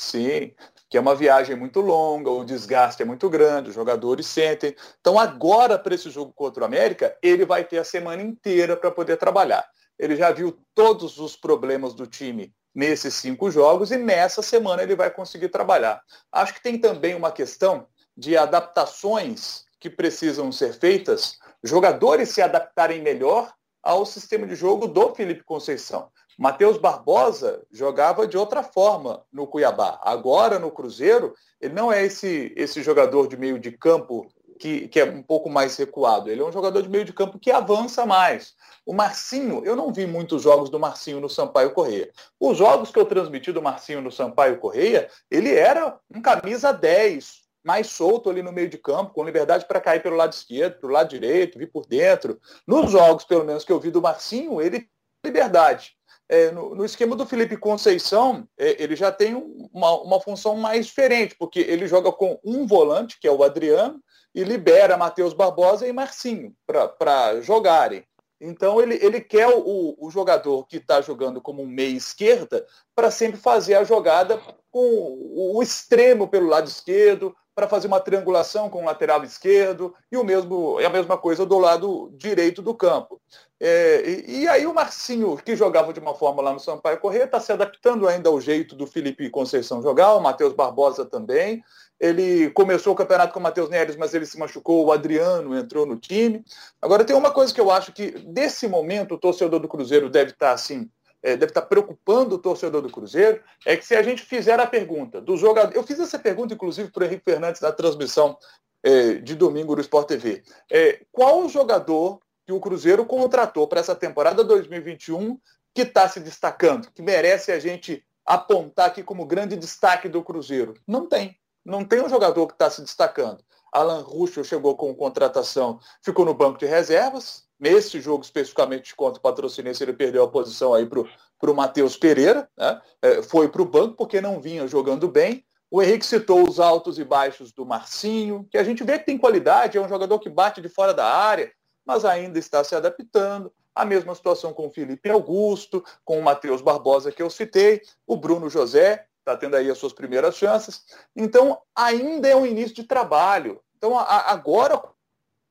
Sim, 0.00 0.54
que 0.88 0.96
é 0.96 1.00
uma 1.00 1.14
viagem 1.14 1.54
muito 1.54 1.78
longa, 1.82 2.30
o 2.30 2.42
desgaste 2.42 3.02
é 3.02 3.04
muito 3.04 3.28
grande, 3.28 3.68
os 3.68 3.74
jogadores 3.74 4.24
sentem. 4.24 4.74
Então 4.98 5.18
agora, 5.18 5.78
para 5.78 5.94
esse 5.94 6.08
jogo 6.08 6.32
contra 6.32 6.62
o 6.62 6.64
América, 6.64 7.14
ele 7.22 7.44
vai 7.44 7.64
ter 7.64 7.76
a 7.76 7.84
semana 7.84 8.22
inteira 8.22 8.78
para 8.78 8.90
poder 8.90 9.18
trabalhar. 9.18 9.68
Ele 9.98 10.16
já 10.16 10.32
viu 10.32 10.58
todos 10.74 11.18
os 11.18 11.36
problemas 11.36 11.92
do 11.92 12.06
time 12.06 12.50
nesses 12.74 13.12
cinco 13.12 13.50
jogos 13.50 13.90
e 13.90 13.98
nessa 13.98 14.40
semana 14.40 14.82
ele 14.82 14.96
vai 14.96 15.10
conseguir 15.10 15.50
trabalhar. 15.50 16.00
Acho 16.32 16.54
que 16.54 16.62
tem 16.62 16.78
também 16.78 17.14
uma 17.14 17.30
questão 17.30 17.86
de 18.16 18.38
adaptações 18.38 19.64
que 19.78 19.90
precisam 19.90 20.50
ser 20.50 20.72
feitas, 20.72 21.36
jogadores 21.62 22.30
se 22.30 22.40
adaptarem 22.40 23.02
melhor 23.02 23.52
ao 23.82 24.06
sistema 24.06 24.46
de 24.46 24.54
jogo 24.54 24.86
do 24.86 25.14
Felipe 25.14 25.44
Conceição. 25.44 26.10
Matheus 26.40 26.78
Barbosa 26.78 27.66
jogava 27.70 28.26
de 28.26 28.38
outra 28.38 28.62
forma 28.62 29.22
no 29.30 29.46
Cuiabá. 29.46 30.00
Agora, 30.02 30.58
no 30.58 30.70
Cruzeiro, 30.70 31.34
ele 31.60 31.74
não 31.74 31.92
é 31.92 32.02
esse, 32.06 32.50
esse 32.56 32.82
jogador 32.82 33.28
de 33.28 33.36
meio 33.36 33.58
de 33.58 33.70
campo 33.70 34.26
que, 34.58 34.88
que, 34.88 34.98
é 34.98 35.04
um 35.04 35.22
pouco 35.22 35.50
mais 35.50 35.76
recuado. 35.76 36.30
Ele 36.30 36.40
é 36.40 36.44
um 36.44 36.50
jogador 36.50 36.80
de 36.80 36.88
meio 36.88 37.04
de 37.04 37.12
campo 37.12 37.38
que 37.38 37.50
avança 37.50 38.06
mais. 38.06 38.54
O 38.86 38.94
Marcinho, 38.94 39.62
eu 39.66 39.76
não 39.76 39.92
vi 39.92 40.06
muitos 40.06 40.40
jogos 40.40 40.70
do 40.70 40.80
Marcinho 40.80 41.20
no 41.20 41.28
Sampaio 41.28 41.74
Correia. 41.74 42.10
Os 42.40 42.56
jogos 42.56 42.90
que 42.90 42.98
eu 42.98 43.04
transmiti 43.04 43.52
do 43.52 43.60
Marcinho 43.60 44.00
no 44.00 44.10
Sampaio 44.10 44.58
Correia, 44.58 45.10
ele 45.30 45.54
era 45.54 46.00
um 46.10 46.22
camisa 46.22 46.72
10, 46.72 47.34
mais 47.62 47.88
solto 47.88 48.30
ali 48.30 48.42
no 48.42 48.50
meio 48.50 48.70
de 48.70 48.78
campo, 48.78 49.12
com 49.12 49.24
liberdade 49.24 49.66
para 49.66 49.78
cair 49.78 50.02
pelo 50.02 50.16
lado 50.16 50.32
esquerdo, 50.32 50.80
pelo 50.80 50.94
lado 50.94 51.10
direito, 51.10 51.58
vir 51.58 51.70
por 51.70 51.84
dentro. 51.84 52.40
Nos 52.66 52.90
jogos, 52.90 53.24
pelo 53.24 53.44
menos, 53.44 53.62
que 53.62 53.70
eu 53.70 53.78
vi 53.78 53.90
do 53.90 54.00
Marcinho, 54.00 54.62
ele 54.62 54.88
liberdade 55.22 55.99
é, 56.30 56.52
no, 56.52 56.76
no, 56.76 56.84
esquema 56.84 57.16
do 57.16 57.26
Felipe 57.26 57.56
Conceição, 57.56 58.46
é, 58.56 58.80
ele 58.80 58.94
já 58.94 59.10
tem 59.10 59.34
uma, 59.34 60.00
uma 60.00 60.20
função 60.20 60.54
mais 60.54 60.86
diferente, 60.86 61.34
porque 61.36 61.58
ele 61.58 61.88
joga 61.88 62.12
com 62.12 62.38
um 62.44 62.68
volante, 62.68 63.18
que 63.20 63.26
é 63.26 63.32
o 63.32 63.42
Adriano, 63.42 64.00
e 64.32 64.44
libera 64.44 64.96
Matheus 64.96 65.34
Barbosa 65.34 65.88
e 65.88 65.92
Marcinho 65.92 66.54
para 66.64 67.40
jogarem. 67.40 68.04
Então 68.40 68.80
ele, 68.80 68.98
ele 69.02 69.20
quer 69.20 69.48
o, 69.48 69.94
o 69.98 70.10
jogador 70.10 70.66
que 70.66 70.78
está 70.78 71.00
jogando 71.00 71.40
como 71.40 71.62
um 71.62 71.66
meia 71.66 71.96
esquerda 71.96 72.66
para 72.94 73.10
sempre 73.10 73.38
fazer 73.38 73.74
a 73.74 73.84
jogada 73.84 74.40
com 74.70 75.18
o 75.34 75.62
extremo 75.62 76.28
pelo 76.28 76.48
lado 76.48 76.68
esquerdo, 76.68 77.34
para 77.54 77.68
fazer 77.68 77.88
uma 77.88 78.00
triangulação 78.00 78.70
com 78.70 78.82
o 78.82 78.84
lateral 78.86 79.22
esquerdo, 79.22 79.94
e 80.10 80.16
o 80.16 80.24
mesmo 80.24 80.80
é 80.80 80.86
a 80.86 80.90
mesma 80.90 81.18
coisa 81.18 81.44
do 81.44 81.58
lado 81.58 82.10
direito 82.14 82.62
do 82.62 82.74
campo. 82.74 83.20
É, 83.60 84.02
e, 84.06 84.42
e, 84.42 84.48
aí 84.48 84.66
o 84.66 84.72
Marcinho, 84.72 85.36
que 85.36 85.54
jogava 85.54 85.92
de 85.92 86.00
uma 86.00 86.14
forma 86.14 86.40
lá 86.40 86.54
no 86.54 86.60
Sampaio 86.60 86.98
Corrêa, 86.98 87.24
está 87.24 87.38
se 87.38 87.52
adaptando 87.52 88.08
ainda 88.08 88.30
ao 88.30 88.40
jeito 88.40 88.74
do 88.74 88.86
Felipe 88.86 89.28
Conceição 89.28 89.82
jogar, 89.82 90.14
o 90.14 90.20
Matheus 90.20 90.54
Barbosa 90.54 91.04
também. 91.04 91.62
Ele 92.00 92.50
começou 92.50 92.94
o 92.94 92.96
campeonato 92.96 93.32
com 93.32 93.38
o 93.38 93.42
Matheus 93.42 93.68
Neres, 93.68 93.94
mas 93.94 94.14
ele 94.14 94.24
se 94.24 94.38
machucou, 94.38 94.86
o 94.86 94.92
Adriano 94.92 95.54
entrou 95.54 95.84
no 95.84 95.96
time. 95.96 96.42
Agora 96.80 97.04
tem 97.04 97.14
uma 97.14 97.30
coisa 97.30 97.52
que 97.52 97.60
eu 97.60 97.70
acho 97.70 97.92
que, 97.92 98.10
desse 98.26 98.66
momento, 98.66 99.14
o 99.14 99.18
torcedor 99.18 99.60
do 99.60 99.68
Cruzeiro 99.68 100.08
deve 100.08 100.30
estar 100.30 100.48
tá, 100.48 100.52
assim, 100.52 100.88
é, 101.22 101.32
deve 101.32 101.50
estar 101.50 101.60
tá 101.60 101.66
preocupando 101.66 102.36
o 102.36 102.38
torcedor 102.38 102.80
do 102.80 102.90
Cruzeiro, 102.90 103.42
é 103.66 103.76
que 103.76 103.84
se 103.84 103.94
a 103.94 104.02
gente 104.02 104.22
fizer 104.22 104.58
a 104.58 104.66
pergunta 104.66 105.20
do 105.20 105.36
jogador. 105.36 105.76
Eu 105.76 105.82
fiz 105.82 106.00
essa 106.00 106.18
pergunta, 106.18 106.54
inclusive, 106.54 106.90
para 106.90 107.02
o 107.02 107.06
Henrique 107.06 107.24
Fernandes 107.24 107.60
na 107.60 107.70
transmissão 107.70 108.38
é, 108.82 109.14
de 109.14 109.34
domingo 109.34 109.74
do 109.74 109.82
Sport 109.82 110.08
TV. 110.08 110.42
É, 110.70 111.02
qual 111.12 111.44
o 111.44 111.48
jogador 111.48 112.18
que 112.46 112.52
o 112.52 112.60
Cruzeiro 112.60 113.04
contratou 113.04 113.68
para 113.68 113.80
essa 113.80 113.94
temporada 113.94 114.42
2021 114.42 115.38
que 115.74 115.82
está 115.82 116.08
se 116.08 116.18
destacando, 116.18 116.90
que 116.90 117.02
merece 117.02 117.52
a 117.52 117.60
gente 117.60 118.04
apontar 118.24 118.86
aqui 118.86 119.02
como 119.02 119.26
grande 119.26 119.56
destaque 119.56 120.08
do 120.08 120.22
Cruzeiro? 120.22 120.74
Não 120.86 121.06
tem. 121.06 121.39
Não 121.64 121.84
tem 121.84 122.02
um 122.02 122.08
jogador 122.08 122.46
que 122.46 122.54
está 122.54 122.70
se 122.70 122.80
destacando. 122.80 123.44
Alan 123.72 124.02
Ruschel 124.02 124.44
chegou 124.44 124.76
com 124.76 124.94
contratação, 124.94 125.78
ficou 126.02 126.24
no 126.24 126.34
banco 126.34 126.58
de 126.58 126.66
reservas. 126.66 127.48
Nesse 127.58 128.00
jogo 128.00 128.24
especificamente 128.24 128.96
contra 128.96 129.18
o 129.18 129.22
Patrocinense, 129.22 129.82
ele 129.82 129.92
perdeu 129.92 130.24
a 130.24 130.28
posição 130.28 130.72
aí 130.72 130.86
para 130.86 131.50
o 131.50 131.54
Matheus 131.54 131.96
Pereira. 131.96 132.48
Né? 132.56 132.80
É, 133.02 133.22
foi 133.22 133.48
para 133.48 133.62
o 133.62 133.66
banco 133.66 133.96
porque 133.96 134.20
não 134.20 134.40
vinha 134.40 134.66
jogando 134.66 135.06
bem. 135.08 135.44
O 135.70 135.80
Henrique 135.80 136.04
citou 136.04 136.48
os 136.48 136.58
altos 136.58 136.98
e 136.98 137.04
baixos 137.04 137.52
do 137.52 137.64
Marcinho, 137.64 138.48
que 138.50 138.58
a 138.58 138.64
gente 138.64 138.82
vê 138.82 138.98
que 138.98 139.06
tem 139.06 139.16
qualidade, 139.16 139.78
é 139.78 139.80
um 139.80 139.88
jogador 139.88 140.18
que 140.18 140.28
bate 140.28 140.60
de 140.60 140.68
fora 140.68 140.92
da 140.92 141.06
área, 141.06 141.52
mas 141.86 142.04
ainda 142.04 142.40
está 142.40 142.64
se 142.64 142.74
adaptando. 142.74 143.52
A 143.72 143.84
mesma 143.84 144.12
situação 144.16 144.52
com 144.52 144.66
o 144.66 144.70
Felipe 144.70 145.08
Augusto, 145.08 145.84
com 146.04 146.18
o 146.18 146.22
Matheus 146.22 146.60
Barbosa 146.60 147.12
que 147.12 147.22
eu 147.22 147.30
citei, 147.30 147.82
o 148.04 148.16
Bruno 148.16 148.50
José, 148.50 149.06
está 149.30 149.36
tendo 149.36 149.56
aí 149.56 149.70
as 149.70 149.78
suas 149.78 149.92
primeiras 149.92 150.36
chances. 150.36 150.84
Então, 151.14 151.60
ainda 151.74 152.28
é 152.28 152.36
um 152.36 152.46
início 152.46 152.74
de 152.74 152.84
trabalho. 152.84 153.60
Então, 153.76 153.98
a, 153.98 154.30
agora, 154.30 154.82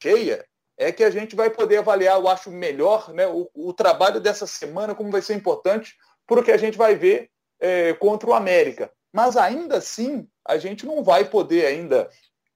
cheia, 0.02 0.46
é 0.78 0.92
que 0.92 1.04
a 1.04 1.10
gente 1.10 1.36
vai 1.36 1.50
poder 1.50 1.78
avaliar, 1.78 2.20
eu 2.20 2.28
acho, 2.28 2.52
melhor 2.52 3.14
né, 3.14 3.28
o, 3.28 3.50
o 3.54 3.74
trabalho 3.74 4.20
dessa 4.20 4.48
semana, 4.48 4.96
como 4.96 5.12
vai 5.12 5.22
ser 5.22 5.34
importante 5.34 5.96
para 6.26 6.40
o 6.40 6.44
que 6.44 6.52
a 6.52 6.58
gente 6.58 6.78
vai 6.78 6.96
ver 6.96 7.30
é, 7.60 7.94
contra 7.94 8.30
o 8.30 8.34
América. 8.34 8.92
Mas 9.12 9.36
ainda 9.36 9.78
assim, 9.78 10.28
a 10.46 10.58
gente 10.58 10.86
não 10.86 11.04
vai 11.04 11.26
poder 11.26 11.66
ainda, 11.66 12.10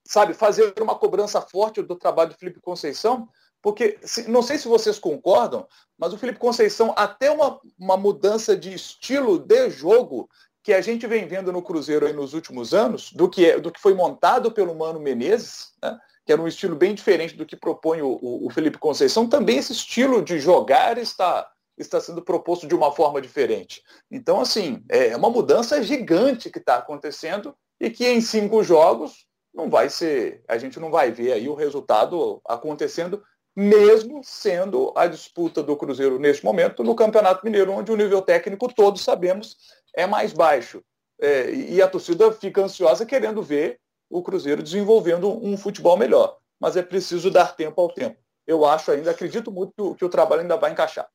sabe, 0.05 0.33
fazer 0.33 0.73
uma 0.79 0.95
cobrança 0.95 1.41
forte 1.41 1.81
do 1.81 1.95
trabalho 1.95 2.29
do 2.29 2.37
Felipe 2.37 2.61
Conceição, 2.61 3.27
porque 3.61 3.97
não 4.27 4.41
sei 4.41 4.57
se 4.57 4.67
vocês 4.67 4.99
concordam, 4.99 5.65
mas 5.97 6.13
o 6.13 6.17
Felipe 6.17 6.37
Conceição, 6.37 6.93
até 6.97 7.31
uma, 7.31 7.59
uma 7.79 7.95
mudança 7.95 8.57
de 8.57 8.73
estilo 8.73 9.39
de 9.39 9.69
jogo, 9.69 10.29
que 10.63 10.73
a 10.73 10.81
gente 10.81 11.05
vem 11.05 11.27
vendo 11.27 11.51
no 11.51 11.61
Cruzeiro 11.61 12.07
aí 12.07 12.13
nos 12.13 12.33
últimos 12.33 12.73
anos, 12.73 13.11
do 13.11 13.29
que, 13.29 13.45
é, 13.45 13.59
do 13.59 13.69
que 13.69 13.81
foi 13.81 13.93
montado 13.93 14.49
pelo 14.49 14.73
Mano 14.73 14.99
Menezes, 14.99 15.73
né? 15.83 15.99
que 16.25 16.31
era 16.31 16.41
um 16.41 16.47
estilo 16.47 16.73
bem 16.73 16.95
diferente 16.95 17.35
do 17.35 17.45
que 17.45 17.57
propõe 17.57 18.01
o, 18.01 18.17
o, 18.21 18.49
Felipe 18.49 18.77
Conceição, 18.77 19.27
também 19.27 19.57
esse 19.57 19.73
estilo 19.73 20.23
de 20.23 20.39
jogar 20.39 20.97
está, 20.97 21.45
está 21.77 21.99
sendo 21.99 22.21
proposto 22.21 22.65
de 22.65 22.73
uma 22.73 22.93
forma 22.93 23.19
diferente. 23.19 23.83
Então, 24.09 24.39
assim, 24.39 24.81
é 24.89 25.17
uma 25.17 25.29
mudança 25.29 25.83
gigante 25.83 26.49
que 26.49 26.59
está 26.59 26.77
acontecendo 26.77 27.53
e 27.77 27.89
que 27.89 28.07
em 28.07 28.21
cinco 28.21 28.63
jogos 28.63 29.27
não 29.53 29.69
vai 29.69 29.89
ser, 29.89 30.41
a 30.47 30.57
gente 30.57 30.79
não 30.79 30.89
vai 30.89 31.11
ver 31.11 31.33
aí 31.33 31.49
o 31.49 31.55
resultado 31.55 32.41
acontecendo, 32.47 33.21
mesmo 33.53 34.21
sendo 34.23 34.93
a 34.95 35.07
disputa 35.07 35.61
do 35.61 35.75
Cruzeiro 35.75 36.17
neste 36.17 36.43
momento 36.43 36.83
no 36.83 36.95
Campeonato 36.95 37.45
Mineiro, 37.45 37.73
onde 37.73 37.91
o 37.91 37.97
nível 37.97 38.21
técnico 38.21 38.73
todos 38.73 39.03
sabemos 39.03 39.57
é 39.95 40.05
mais 40.05 40.33
baixo. 40.33 40.81
É, 41.21 41.53
e 41.53 41.81
a 41.81 41.87
torcida 41.87 42.31
fica 42.31 42.61
ansiosa 42.61 43.05
querendo 43.05 43.41
ver 43.41 43.79
o 44.09 44.21
Cruzeiro 44.21 44.61
desenvolvendo 44.61 45.29
um 45.45 45.57
futebol 45.57 45.97
melhor. 45.97 46.37
Mas 46.59 46.75
é 46.75 46.81
preciso 46.81 47.29
dar 47.31 47.55
tempo 47.55 47.79
ao 47.81 47.89
tempo. 47.89 48.17
Eu 48.45 48.65
acho 48.65 48.91
ainda, 48.91 49.11
acredito 49.11 49.51
muito 49.51 49.73
que 49.73 49.81
o, 49.81 49.95
que 49.95 50.05
o 50.05 50.09
trabalho 50.09 50.41
ainda 50.41 50.57
vai 50.57 50.71
encaixar. 50.71 51.07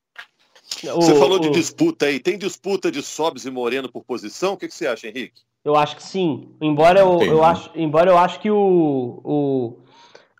Você 0.83 1.13
o, 1.13 1.17
falou 1.17 1.39
de 1.39 1.51
disputa 1.51 2.07
aí. 2.07 2.21
Tem 2.21 2.39
disputa 2.39 2.91
de 2.91 3.03
Sobs 3.03 3.45
e 3.45 3.51
Moreno 3.51 3.91
por 3.91 4.05
posição? 4.05 4.55
O 4.55 4.57
que, 4.57 4.69
que 4.69 4.75
você 4.75 4.87
acha, 4.87 5.09
Henrique? 5.09 5.43
Eu 5.65 5.77
acho 5.77 5.97
que 5.97 6.03
sim. 6.03 6.55
Embora 6.61 7.01
eu, 7.01 7.23
eu, 7.23 7.45
acho, 7.45 7.71
embora 7.75 8.11
eu 8.11 8.19
acho 8.19 8.41
que 8.41 8.51
o, 8.51 9.21
o, 9.25 9.79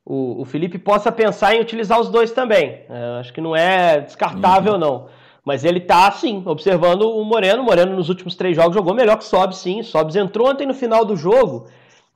o, 0.05 0.43
o 0.43 0.45
Felipe 0.45 0.79
possa 0.79 1.11
pensar 1.11 1.55
em 1.55 1.61
utilizar 1.61 2.01
os 2.01 2.09
dois 2.09 2.31
também. 2.31 2.85
É, 2.89 3.21
acho 3.21 3.33
que 3.33 3.41
não 3.41 3.55
é 3.55 4.01
descartável, 4.01 4.75
uhum. 4.75 4.79
não. 4.79 5.09
Mas 5.49 5.65
ele 5.65 5.81
tá, 5.81 6.13
sim, 6.13 6.43
observando 6.45 7.11
o 7.11 7.25
Moreno. 7.25 7.63
O 7.63 7.65
Moreno 7.65 7.97
nos 7.97 8.11
últimos 8.11 8.37
três 8.37 8.55
jogos 8.55 8.75
jogou 8.75 8.93
melhor 8.93 9.17
que 9.17 9.25
o 9.25 9.27
Sobs, 9.27 9.57
sim. 9.57 9.81
O 9.81 9.85
Sobs 9.85 10.15
entrou 10.15 10.51
ontem 10.51 10.67
no 10.67 10.75
final 10.75 11.07
do 11.07 11.17
jogo. 11.17 11.69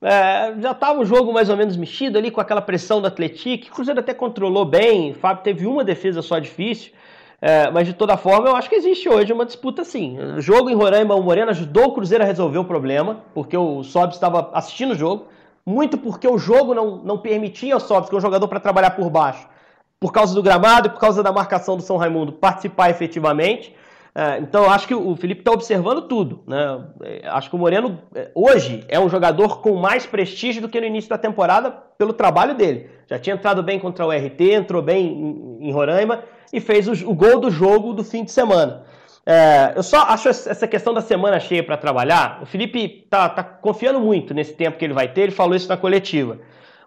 É, 0.03 0.53
já 0.61 0.69
estava 0.69 0.99
o 0.99 1.05
jogo 1.05 1.33
mais 1.33 1.49
ou 1.49 1.57
menos 1.57 1.75
mexido 1.75 2.15
ali 2.15 2.29
com 2.29 2.39
aquela 2.39 2.61
pressão 2.61 3.01
do 3.01 3.07
Atlético. 3.07 3.69
O 3.69 3.71
Cruzeiro 3.71 4.01
até 4.01 4.13
controlou 4.13 4.65
bem. 4.65 5.13
O 5.13 5.15
Fábio 5.15 5.43
teve 5.43 5.65
uma 5.65 5.83
defesa 5.83 6.21
só 6.21 6.37
difícil. 6.37 6.91
É, 7.41 7.71
mas 7.71 7.87
de 7.87 7.93
toda 7.93 8.15
forma, 8.17 8.49
eu 8.49 8.55
acho 8.55 8.69
que 8.69 8.75
existe 8.75 9.09
hoje 9.09 9.33
uma 9.33 9.47
disputa 9.47 9.83
sim. 9.83 10.19
O 10.37 10.39
jogo 10.39 10.69
em 10.69 10.75
Roraima, 10.75 11.15
o 11.15 11.23
Moreno 11.23 11.49
ajudou 11.49 11.85
o 11.85 11.91
Cruzeiro 11.91 12.23
a 12.23 12.27
resolver 12.27 12.59
o 12.59 12.65
problema, 12.65 13.23
porque 13.33 13.57
o 13.57 13.81
Sobs 13.81 14.15
estava 14.15 14.51
assistindo 14.53 14.91
o 14.91 14.95
jogo. 14.95 15.25
Muito 15.65 15.97
porque 15.97 16.27
o 16.27 16.37
jogo 16.37 16.75
não, 16.75 16.97
não 16.97 17.17
permitia 17.17 17.73
ao 17.73 17.79
Sobs, 17.79 18.09
que 18.09 18.15
é 18.15 18.17
um 18.19 18.21
jogador 18.21 18.47
para 18.47 18.59
trabalhar 18.59 18.91
por 18.91 19.09
baixo, 19.09 19.47
por 20.03 20.11
causa 20.11 20.35
do 20.35 20.43
gramado 20.43 20.89
e 20.89 20.91
por 20.91 20.99
causa 20.99 21.23
da 21.23 21.31
marcação 21.31 21.77
do 21.77 21.81
São 21.81 21.95
Raimundo, 21.95 22.33
participar 22.33 22.89
efetivamente. 22.89 23.73
É, 24.13 24.37
então, 24.39 24.69
acho 24.69 24.85
que 24.85 24.93
o 24.93 25.15
Felipe 25.15 25.39
está 25.39 25.53
observando 25.53 26.09
tudo. 26.09 26.43
Né? 26.45 26.81
É, 27.03 27.29
acho 27.29 27.49
que 27.49 27.55
o 27.55 27.57
Moreno, 27.57 27.97
é, 28.13 28.29
hoje, 28.35 28.83
é 28.89 28.99
um 28.99 29.07
jogador 29.07 29.61
com 29.61 29.77
mais 29.77 30.05
prestígio 30.05 30.61
do 30.61 30.67
que 30.67 30.77
no 30.81 30.85
início 30.85 31.09
da 31.09 31.17
temporada 31.17 31.71
pelo 31.71 32.11
trabalho 32.11 32.53
dele. 32.53 32.89
Já 33.07 33.17
tinha 33.17 33.33
entrado 33.33 33.63
bem 33.63 33.79
contra 33.79 34.05
o 34.05 34.11
RT, 34.11 34.41
entrou 34.41 34.81
bem 34.81 35.57
em, 35.61 35.71
Roraima 35.71 36.25
e 36.51 36.59
fez 36.59 36.85
o, 37.01 37.13
gol 37.13 37.39
do 37.39 37.49
jogo 37.49 37.93
do 37.93 38.03
fim 38.03 38.25
de 38.25 38.31
semana. 38.33 38.83
É, 39.25 39.71
eu 39.73 39.83
só 39.83 40.01
acho 40.01 40.27
essa 40.27 40.67
questão 40.67 40.93
da 40.93 40.99
semana 40.99 41.39
cheia 41.39 41.63
para 41.63 41.77
trabalhar. 41.77 42.39
O 42.41 42.45
Felipe 42.45 43.03
está 43.05 43.29
tá 43.29 43.41
confiando 43.41 44.01
muito 44.01 44.33
nesse 44.33 44.53
tempo 44.53 44.77
que 44.77 44.83
ele 44.83 44.93
vai 44.93 45.07
ter, 45.07 45.21
ele 45.21 45.31
falou 45.31 45.55
isso 45.55 45.69
na 45.69 45.77
coletiva. 45.77 46.39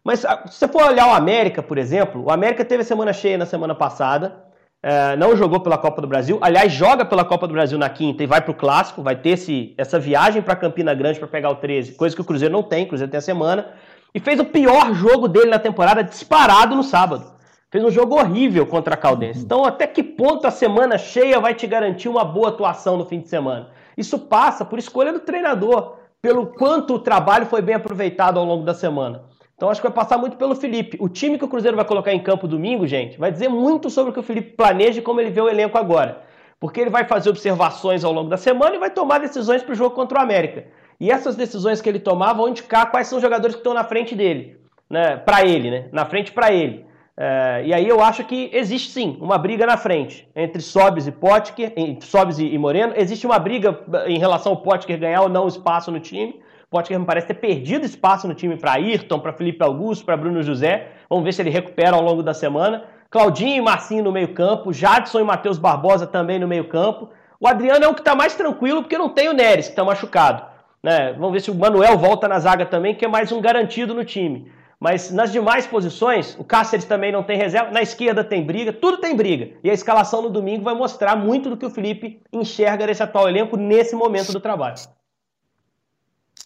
Mas 0.07 0.25
ah, 0.25 0.45
se 0.47 0.59
você 0.59 0.69
for 0.69 0.85
olhar 0.85 1.09
o 1.09 1.15
América, 1.15 1.61
por 1.61 1.77
exemplo, 1.77 2.23
o 2.23 2.31
América 2.31 2.65
teve 2.65 2.83
a 2.83 2.85
semana 2.85 3.13
cheia 3.13 3.37
na 3.37 3.45
semana 3.45 3.75
passada, 3.75 4.37
é, 4.81 5.17
não 5.17 5.37
jogou 5.37 5.59
pela 5.59 5.77
Copa 5.77 6.01
do 6.01 6.07
Brasil, 6.07 6.39
aliás, 6.41 6.73
joga 6.73 7.05
pela 7.05 7.25
Copa 7.25 7.49
do 7.49 7.53
Brasil 7.53 7.77
na 7.77 7.89
quinta 7.89 8.23
e 8.23 8.27
vai 8.27 8.41
para 8.41 8.53
o 8.53 8.55
Clássico, 8.55 9.03
vai 9.03 9.17
ter 9.17 9.31
esse, 9.31 9.75
essa 9.77 9.99
viagem 9.99 10.43
para 10.43 10.55
Campina 10.55 10.95
Grande 10.95 11.19
para 11.19 11.27
pegar 11.27 11.51
o 11.51 11.57
13, 11.57 11.95
coisa 11.95 12.15
que 12.15 12.23
o 12.23 12.25
Cruzeiro 12.25 12.55
não 12.55 12.63
tem, 12.63 12.85
o 12.85 12.89
Cruzeiro 12.89 13.11
tem 13.11 13.19
a 13.19 13.21
semana, 13.21 13.67
e 14.15 14.21
fez 14.21 14.39
o 14.39 14.45
pior 14.45 14.95
jogo 14.95 15.27
dele 15.27 15.51
na 15.51 15.59
temporada 15.59 16.05
disparado 16.05 16.77
no 16.77 16.85
sábado. 16.85 17.35
Fez 17.73 17.83
um 17.83 17.91
jogo 17.91 18.15
horrível 18.15 18.65
contra 18.65 18.95
a 18.95 18.97
Caldense. 18.97 19.41
Então, 19.41 19.65
até 19.65 19.89
que 19.89 20.05
ponto 20.05 20.47
a 20.47 20.53
semana 20.53 20.99
cheia 20.99 21.41
vai 21.41 21.53
te 21.53 21.67
garantir 21.67 22.09
uma 22.09 22.25
boa 22.25 22.51
atuação 22.51 22.97
no 22.97 23.07
fim 23.07 23.19
de 23.19 23.29
semana? 23.29 23.71
Isso 23.99 24.21
passa 24.21 24.65
por 24.65 24.79
escolha 24.79 25.13
do 25.13 25.19
treinador, 25.19 25.97
pelo 26.23 26.47
quanto 26.47 26.95
o 26.95 26.99
trabalho 27.01 27.47
foi 27.47 27.61
bem 27.61 27.75
aproveitado 27.75 28.39
ao 28.39 28.45
longo 28.45 28.65
da 28.65 28.73
semana. 28.73 29.35
Então 29.57 29.71
acho 29.71 29.81
que 29.81 29.89
vai 29.89 29.95
passar 29.95 30.19
muito 30.19 30.37
pelo 30.37 30.55
Felipe. 30.55 30.99
O 31.01 31.09
time 31.09 31.39
que 31.39 31.45
o 31.45 31.49
Cruzeiro 31.49 31.77
vai 31.77 31.87
colocar 31.87 32.13
em 32.13 32.23
campo 32.23 32.47
domingo, 32.47 32.87
gente, 32.87 33.19
vai 33.19 33.33
dizer 33.33 33.49
muito 33.49 33.89
sobre 33.89 34.11
o 34.11 34.13
que 34.13 34.21
o 34.21 34.23
Felipe 34.23 34.55
planeja 34.55 34.99
e 34.99 35.03
como 35.03 35.19
ele 35.19 35.31
vê 35.31 35.41
o 35.41 35.49
elenco 35.49 35.79
agora. 35.79 36.23
Porque 36.61 36.81
ele 36.81 36.91
vai 36.91 37.05
fazer 37.05 37.31
observações 37.31 38.05
ao 38.05 38.13
longo 38.13 38.29
da 38.29 38.37
semana 38.37 38.77
e 38.77 38.79
vai 38.79 38.91
tomar 38.91 39.19
decisões 39.19 39.63
para 39.63 39.73
o 39.73 39.75
jogo 39.75 39.95
contra 39.95 40.19
o 40.19 40.23
América. 40.23 40.67
E 41.01 41.11
essas 41.11 41.37
decisões 41.37 41.81
que 41.81 41.89
ele 41.89 41.99
tomar 41.99 42.35
vão 42.35 42.49
indicar 42.49 42.91
quais 42.91 43.07
são 43.07 43.17
os 43.17 43.23
jogadores 43.23 43.55
que 43.57 43.61
estão 43.61 43.75
na 43.75 43.85
frente 43.85 44.15
dele, 44.15 44.59
né? 44.89 45.17
Para 45.17 45.45
ele, 45.45 45.71
né? 45.71 45.89
Na 45.91 46.05
frente 46.05 46.33
para 46.33 46.53
ele. 46.53 46.85
É, 47.19 47.63
e 47.65 47.73
aí 47.73 47.89
eu 47.89 48.03
acho 48.03 48.25
que 48.25 48.51
existe 48.53 48.91
sim 48.91 49.17
uma 49.23 49.39
briga 49.39 49.65
na 49.65 49.79
frente 49.79 50.29
entre 50.37 50.61
Sobis 50.61 51.07
e 51.07 51.13
Potker, 51.13 51.73
entre 51.77 52.07
Sobis 52.07 52.39
e 52.39 52.59
Moreno. 52.59 52.93
Existe 52.95 53.27
uma 53.27 53.39
briga 53.39 53.81
em 54.07 54.19
relação 54.19 54.53
ao 54.53 54.59
Potker 54.61 54.99
ganhar 54.99 55.23
ou 55.23 55.29
não 55.31 55.49
espaço 55.49 55.91
no 55.91 55.99
time. 55.99 56.41
Potker 56.69 56.99
me 56.99 57.07
parece 57.07 57.29
ter 57.29 57.35
perdido 57.35 57.87
espaço 57.87 58.27
no 58.27 58.35
time 58.35 58.57
para 58.57 58.73
Ayrton, 58.73 59.21
para 59.21 59.33
Felipe 59.33 59.63
Augusto, 59.63 60.05
para 60.05 60.17
Bruno 60.17 60.43
José. 60.43 60.89
Vamos 61.09 61.25
ver 61.25 61.33
se 61.33 61.41
ele 61.41 61.51
recupera 61.51 61.95
ao 61.95 62.03
longo 62.03 62.23
da 62.23 62.35
semana. 62.35 62.85
Claudinho 63.09 63.57
e 63.57 63.61
Marcinho 63.61 64.03
no 64.03 64.11
meio-campo, 64.11 64.73
Jadson 64.73 65.21
e 65.21 65.25
Matheus 65.25 65.59
Barbosa 65.59 66.07
também 66.07 66.39
no 66.39 66.49
meio-campo. 66.49 67.09
O 67.41 67.47
Adriano 67.47 67.85
é 67.85 67.89
o 67.89 67.95
que 67.95 68.01
está 68.01 68.15
mais 68.15 68.35
tranquilo 68.35 68.83
porque 68.83 68.99
não 68.99 69.09
tem 69.09 69.29
o 69.29 69.33
Neres, 69.33 69.67
que 69.67 69.73
está 69.73 69.85
machucado. 69.85 70.43
Né? 70.83 71.13
Vamos 71.13 71.33
ver 71.33 71.41
se 71.41 71.51
o 71.51 71.55
Manuel 71.55 71.97
volta 71.97 72.27
na 72.27 72.39
zaga 72.39 72.67
também, 72.67 72.95
que 72.95 73.05
é 73.05 73.09
mais 73.09 73.31
um 73.31 73.41
garantido 73.41 73.95
no 73.95 74.05
time. 74.05 74.51
Mas 74.79 75.11
nas 75.11 75.33
demais 75.33 75.67
posições, 75.67 76.37
o 76.39 76.45
Cáceres 76.45 76.85
também 76.85 77.11
não 77.11 77.23
tem 77.23 77.39
reserva, 77.39 77.71
na 77.71 77.81
esquerda 77.81 78.23
tem 78.23 78.45
briga, 78.45 78.73
tudo 78.73 78.99
tem 78.99 79.17
briga. 79.17 79.57
E 79.63 79.71
a 79.71 79.73
escalação 79.73 80.21
no 80.21 80.31
domingo 80.31 80.65
vai 80.65 80.75
mostrar 80.75 81.17
muito 81.17 81.49
do 81.49 81.57
que 81.57 81.65
o 81.65 81.71
Felipe 81.71 82.21
enxerga 82.33 82.87
desse 82.87 83.03
atual 83.03 83.29
elenco 83.29 83.57
nesse 83.57 83.95
momento 83.95 84.33
do 84.33 84.41
trabalho. 84.41 84.77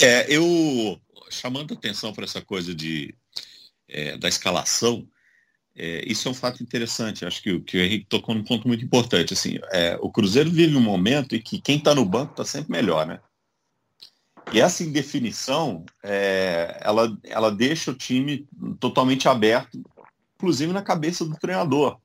É, 0.02 0.26
eu 0.34 0.98
chamando 1.30 1.74
atenção 1.74 2.12
para 2.12 2.24
essa 2.24 2.40
coisa 2.40 2.74
de, 2.74 3.14
é, 3.88 4.16
da 4.16 4.28
escalação, 4.28 5.06
é, 5.76 6.02
isso 6.06 6.26
é 6.26 6.30
um 6.30 6.34
fato 6.34 6.62
interessante. 6.62 7.24
Acho 7.24 7.42
que, 7.42 7.60
que 7.60 7.76
o 7.76 7.80
Henrique 7.80 8.06
tocou 8.06 8.34
num 8.34 8.44
ponto 8.44 8.66
muito 8.66 8.84
importante. 8.84 9.32
Assim, 9.32 9.58
é, 9.70 9.96
o 10.00 10.10
Cruzeiro 10.10 10.50
vive 10.50 10.76
um 10.76 10.80
momento 10.80 11.36
em 11.36 11.40
que 11.40 11.60
quem 11.60 11.78
está 11.78 11.94
no 11.94 12.04
banco 12.04 12.32
está 12.32 12.44
sempre 12.44 12.72
melhor, 12.72 13.06
né? 13.06 13.20
E 14.52 14.60
essa 14.60 14.82
indefinição, 14.82 15.84
é, 16.02 16.80
ela, 16.80 17.16
ela 17.24 17.50
deixa 17.52 17.92
o 17.92 17.94
time 17.94 18.48
totalmente 18.80 19.28
aberto, 19.28 19.80
inclusive 20.36 20.72
na 20.72 20.82
cabeça 20.82 21.24
do 21.24 21.36
treinador. 21.36 21.98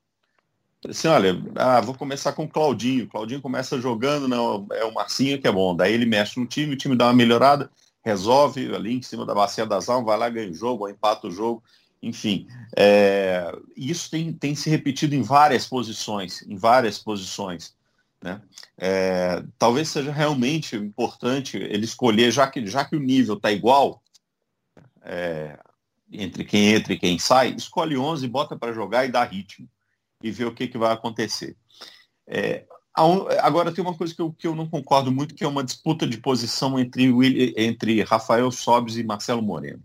Assim, 0.87 1.07
olha, 1.07 1.41
ah, 1.55 1.81
vou 1.81 1.95
começar 1.95 2.33
com 2.33 2.43
o 2.43 2.49
Claudinho. 2.49 3.07
Claudinho 3.07 3.41
começa 3.41 3.81
jogando, 3.81 4.27
não, 4.27 4.67
é 4.71 4.83
o 4.85 4.93
Marcinho 4.93 5.41
que 5.41 5.47
é 5.47 5.51
bom. 5.51 5.75
Daí 5.75 5.93
ele 5.93 6.05
mexe 6.05 6.39
no 6.39 6.45
time, 6.45 6.75
o 6.75 6.77
time 6.77 6.95
dá 6.95 7.07
uma 7.07 7.13
melhorada, 7.13 7.71
resolve 8.05 8.73
ali 8.75 8.93
em 8.93 9.01
cima 9.01 9.25
da 9.25 9.33
bacia 9.33 9.65
das 9.65 9.89
almas, 9.89 10.05
vai 10.05 10.17
lá, 10.17 10.29
ganha 10.29 10.51
o 10.51 10.53
jogo, 10.53 10.87
empata 10.87 11.27
o 11.27 11.31
jogo. 11.31 11.63
Enfim, 12.03 12.47
é, 12.77 13.51
isso 13.75 14.11
tem, 14.11 14.31
tem 14.31 14.53
se 14.53 14.69
repetido 14.69 15.15
em 15.15 15.23
várias 15.23 15.65
posições, 15.65 16.43
em 16.43 16.55
várias 16.55 16.99
posições. 16.99 17.75
Né? 18.21 18.39
É, 18.77 19.43
talvez 19.57 19.89
seja 19.89 20.11
realmente 20.11 20.75
importante 20.75 21.57
ele 21.57 21.85
escolher, 21.85 22.31
já 22.31 22.45
que, 22.45 22.65
já 22.67 22.85
que 22.85 22.95
o 22.95 22.99
nível 22.99 23.35
está 23.35 23.51
igual, 23.51 24.03
é, 25.01 25.57
entre 26.11 26.45
quem 26.45 26.73
entra 26.73 26.93
e 26.93 26.99
quem 26.99 27.17
sai, 27.17 27.55
escolhe 27.55 27.97
11, 27.97 28.27
bota 28.27 28.55
para 28.55 28.71
jogar 28.71 29.05
e 29.05 29.11
dá 29.11 29.23
ritmo. 29.23 29.67
E 30.21 30.29
vê 30.29 30.45
o 30.45 30.53
que, 30.53 30.67
que 30.67 30.77
vai 30.77 30.93
acontecer. 30.93 31.57
É, 32.27 32.65
agora 33.41 33.71
tem 33.71 33.83
uma 33.83 33.93
coisa 33.93 34.15
que 34.15 34.21
eu, 34.21 34.31
que 34.31 34.47
eu 34.47 34.55
não 34.55 34.67
concordo 34.67 35.11
muito, 35.11 35.35
que 35.35 35.43
é 35.43 35.47
uma 35.47 35.63
disputa 35.63 36.07
de 36.07 36.17
posição 36.17 36.79
entre, 36.79 37.11
entre 37.57 38.01
Rafael 38.03 38.49
Sobes 38.51 38.95
e 38.97 39.03
Marcelo 39.03 39.41
Moreno. 39.41 39.83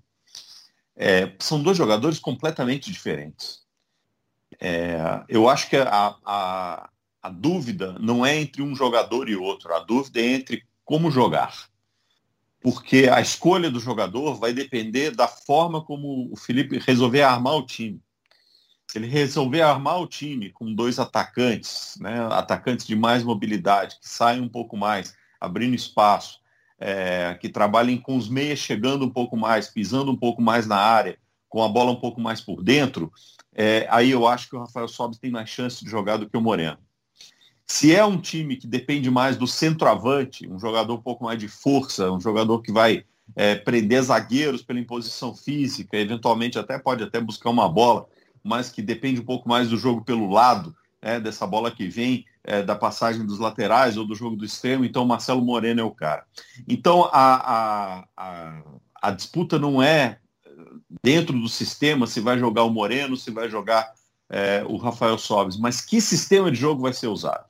É, 0.95 1.33
são 1.39 1.63
dois 1.63 1.77
jogadores 1.77 2.19
completamente 2.19 2.91
diferentes. 2.91 3.61
É, 4.61 5.25
eu 5.29 5.49
acho 5.49 5.69
que 5.69 5.77
a, 5.77 6.15
a, 6.25 6.91
a 7.23 7.29
dúvida 7.31 7.97
não 7.99 8.25
é 8.25 8.37
entre 8.37 8.63
um 8.63 8.77
jogador 8.77 9.29
e 9.29 9.35
outro, 9.35 9.75
a 9.75 9.81
dúvida 9.81 10.21
é 10.21 10.27
entre 10.27 10.63
como 10.85 11.11
jogar. 11.11 11.69
Porque 12.61 13.09
a 13.11 13.21
escolha 13.21 13.71
do 13.71 13.81
jogador 13.81 14.35
vai 14.35 14.53
depender 14.53 15.13
da 15.13 15.27
forma 15.27 15.83
como 15.83 16.31
o 16.31 16.37
Felipe 16.37 16.79
resolver 16.79 17.23
armar 17.23 17.57
o 17.57 17.65
time. 17.65 18.01
Se 18.91 18.99
ele 18.99 19.07
resolver 19.07 19.61
armar 19.63 20.01
o 20.01 20.07
time 20.09 20.51
com 20.51 20.75
dois 20.75 20.99
atacantes, 20.99 21.97
né, 22.01 22.27
atacantes 22.33 22.85
de 22.85 22.97
mais 22.97 23.23
mobilidade, 23.23 23.97
que 24.01 24.09
saem 24.09 24.41
um 24.41 24.49
pouco 24.49 24.77
mais, 24.77 25.15
abrindo 25.41 25.77
espaço, 25.77 26.41
é, 26.77 27.39
que 27.41 27.49
trabalhem 27.49 27.99
com 27.99 28.17
os 28.17 28.29
meias 28.29 28.59
chegando 28.59 29.05
um 29.05 29.09
pouco 29.09 29.37
mais, 29.37 29.69
pisando 29.69 30.11
um 30.11 30.17
pouco 30.17 30.43
mais 30.43 30.67
na 30.67 30.77
área, 30.77 31.17
com 31.49 31.63
a 31.63 31.69
bola 31.69 31.93
um 31.93 32.01
pouco 32.01 32.21
mais 32.21 32.41
por 32.41 32.65
dentro, 32.65 33.13
é, 33.55 33.87
aí 33.91 34.11
eu 34.11 34.27
acho 34.27 34.49
que 34.49 34.57
o 34.57 34.59
Rafael 34.59 34.89
Sobis 34.89 35.21
tem 35.21 35.31
mais 35.31 35.49
chance 35.49 35.85
de 35.85 35.89
jogar 35.89 36.17
do 36.17 36.29
que 36.29 36.37
o 36.37 36.41
Moreno. 36.41 36.79
Se 37.65 37.95
é 37.95 38.05
um 38.05 38.21
time 38.21 38.57
que 38.57 38.67
depende 38.67 39.09
mais 39.09 39.37
do 39.37 39.47
centroavante, 39.47 40.49
um 40.49 40.59
jogador 40.59 40.95
um 40.95 41.01
pouco 41.01 41.23
mais 41.23 41.39
de 41.39 41.47
força, 41.47 42.11
um 42.11 42.21
jogador 42.21 42.61
que 42.61 42.73
vai 42.73 43.05
é, 43.37 43.55
prender 43.55 44.03
zagueiros 44.03 44.63
pela 44.63 44.81
imposição 44.81 45.33
física, 45.33 45.97
eventualmente 45.97 46.59
até 46.59 46.77
pode 46.77 47.05
até 47.05 47.21
buscar 47.21 47.51
uma 47.51 47.69
bola, 47.69 48.09
mas 48.43 48.71
que 48.71 48.83
depende 48.83 49.21
um 49.21 49.25
pouco 49.25 49.49
mais 49.49 49.69
do 49.69 49.77
jogo 49.77 50.05
pelo 50.05 50.31
lado, 50.31 50.75
é, 51.03 51.19
dessa 51.19 51.47
bola 51.47 51.71
que 51.71 51.89
vem 51.89 52.27
é, 52.45 52.63
da 52.63 52.75
passagem 52.75 53.25
dos 53.25 53.39
laterais 53.39 53.97
ou 53.97 54.07
do 54.07 54.15
jogo 54.15 54.37
do 54.37 54.45
extremo, 54.45 54.85
então 54.85 55.07
Marcelo 55.07 55.43
Moreno 55.43 55.81
é 55.81 55.85
o 55.85 55.91
cara. 55.91 56.25
Então 56.69 57.09
a, 57.13 57.35
a, 57.35 58.05
a, 58.17 58.63
a 59.03 59.11
disputa 59.11 59.59
não 59.59 59.83
é 59.83 60.19
dentro 61.03 61.39
do 61.39 61.49
sistema 61.49 62.07
se 62.07 62.21
vai 62.21 62.39
jogar 62.39 62.65
o 62.65 62.71
Moreno, 62.71 63.17
se 63.17 63.31
vai 63.31 63.49
jogar 63.49 63.93
é, 64.29 64.65
o 64.67 64.77
Rafael 64.77 65.19
Sobes, 65.19 65.57
mas 65.57 65.81
que 65.81 66.01
sistema 66.01 66.51
de 66.51 66.59
jogo 66.59 66.83
vai 66.83 66.93
ser 66.93 67.09
usado. 67.09 67.45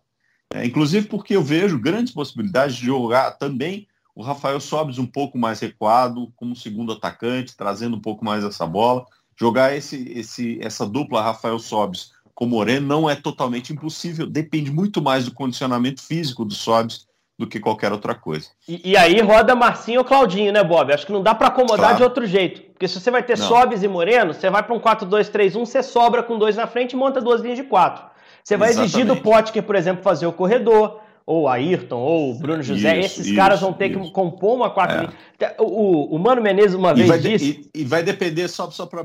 É, 0.53 0.64
inclusive 0.64 1.07
porque 1.07 1.37
eu 1.37 1.42
vejo 1.42 1.79
grandes 1.79 2.12
possibilidades 2.12 2.76
de 2.76 2.87
jogar 2.87 3.33
também 3.33 3.87
o 4.14 4.22
Rafael 4.22 4.61
Sobes 4.61 4.98
um 4.98 5.07
pouco 5.07 5.38
mais 5.38 5.61
recuado, 5.61 6.33
como 6.37 6.57
segundo 6.57 6.92
atacante, 6.92 7.57
trazendo 7.57 7.96
um 7.96 8.00
pouco 8.00 8.24
mais 8.24 8.44
essa 8.44 8.66
bola. 8.66 9.07
Jogar 9.40 9.74
esse, 9.74 10.12
esse, 10.14 10.59
essa 10.61 10.87
dupla 10.87 11.22
Rafael 11.22 11.59
Sobes 11.59 12.12
com 12.35 12.44
Moreno 12.44 12.87
não 12.87 13.09
é 13.09 13.14
totalmente 13.14 13.72
impossível, 13.72 14.26
depende 14.26 14.70
muito 14.70 15.00
mais 15.00 15.24
do 15.24 15.33
condicionamento 15.33 16.03
físico 16.03 16.44
do 16.44 16.53
Sobes 16.53 17.07
do 17.38 17.46
que 17.46 17.59
qualquer 17.59 17.90
outra 17.90 18.14
coisa. 18.14 18.48
E, 18.68 18.90
e 18.90 18.96
aí 18.98 19.18
roda 19.22 19.55
Marcinho 19.55 20.00
ou 20.00 20.05
Claudinho, 20.05 20.53
né, 20.53 20.62
Bob? 20.62 20.92
Acho 20.92 21.07
que 21.07 21.12
não 21.12 21.22
dá 21.22 21.35
para 21.35 21.48
acomodar 21.48 21.79
claro. 21.79 21.96
de 21.96 22.03
outro 22.03 22.26
jeito. 22.26 22.61
Porque 22.72 22.87
se 22.87 23.00
você 23.00 23.11
vai 23.11 23.22
ter 23.22 23.38
não. 23.38 23.48
Sobes 23.48 23.83
e 23.83 23.88
Moreno, 23.88 24.35
você 24.35 24.50
vai 24.50 24.62
para 24.62 24.74
um 24.74 24.79
4-2-3-1, 24.79 25.53
você 25.53 25.83
sobra 25.83 26.22
com 26.22 26.38
dois 26.38 26.57
na 26.57 26.66
frente 26.66 26.92
e 26.92 26.96
monta 26.96 27.18
duas 27.18 27.40
linhas 27.40 27.57
de 27.57 27.64
quatro. 27.64 28.05
Você 28.44 28.59
vai 28.59 28.68
Exatamente. 28.68 28.94
exigir 28.94 29.07
do 29.07 29.22
Potker, 29.22 29.62
por 29.62 29.74
exemplo, 29.74 30.03
fazer 30.03 30.26
o 30.26 30.33
corredor, 30.35 31.00
ou 31.26 31.48
Ayrton, 31.48 31.98
ou 31.98 32.33
o 32.33 32.38
Bruno 32.38 32.62
José. 32.62 32.98
Isso, 32.98 33.06
Esses 33.06 33.26
isso, 33.26 33.37
caras 33.37 33.61
vão 33.61 33.72
ter 33.72 33.90
isso. 33.90 34.00
que 34.00 34.11
compor 34.11 34.56
uma 34.56 34.70
quatro 34.70 35.12
é. 35.38 35.56
o, 35.59 36.14
o 36.14 36.18
Mano 36.18 36.42
Menezes 36.42 36.74
uma 36.74 36.94
vez 36.94 37.09
vai 37.09 37.18
disse... 37.18 37.68
E, 37.74 37.80
e, 37.80 37.85
vai 37.85 38.02
depender, 38.02 38.48
só, 38.48 38.70
só 38.70 38.87
para 38.87 39.04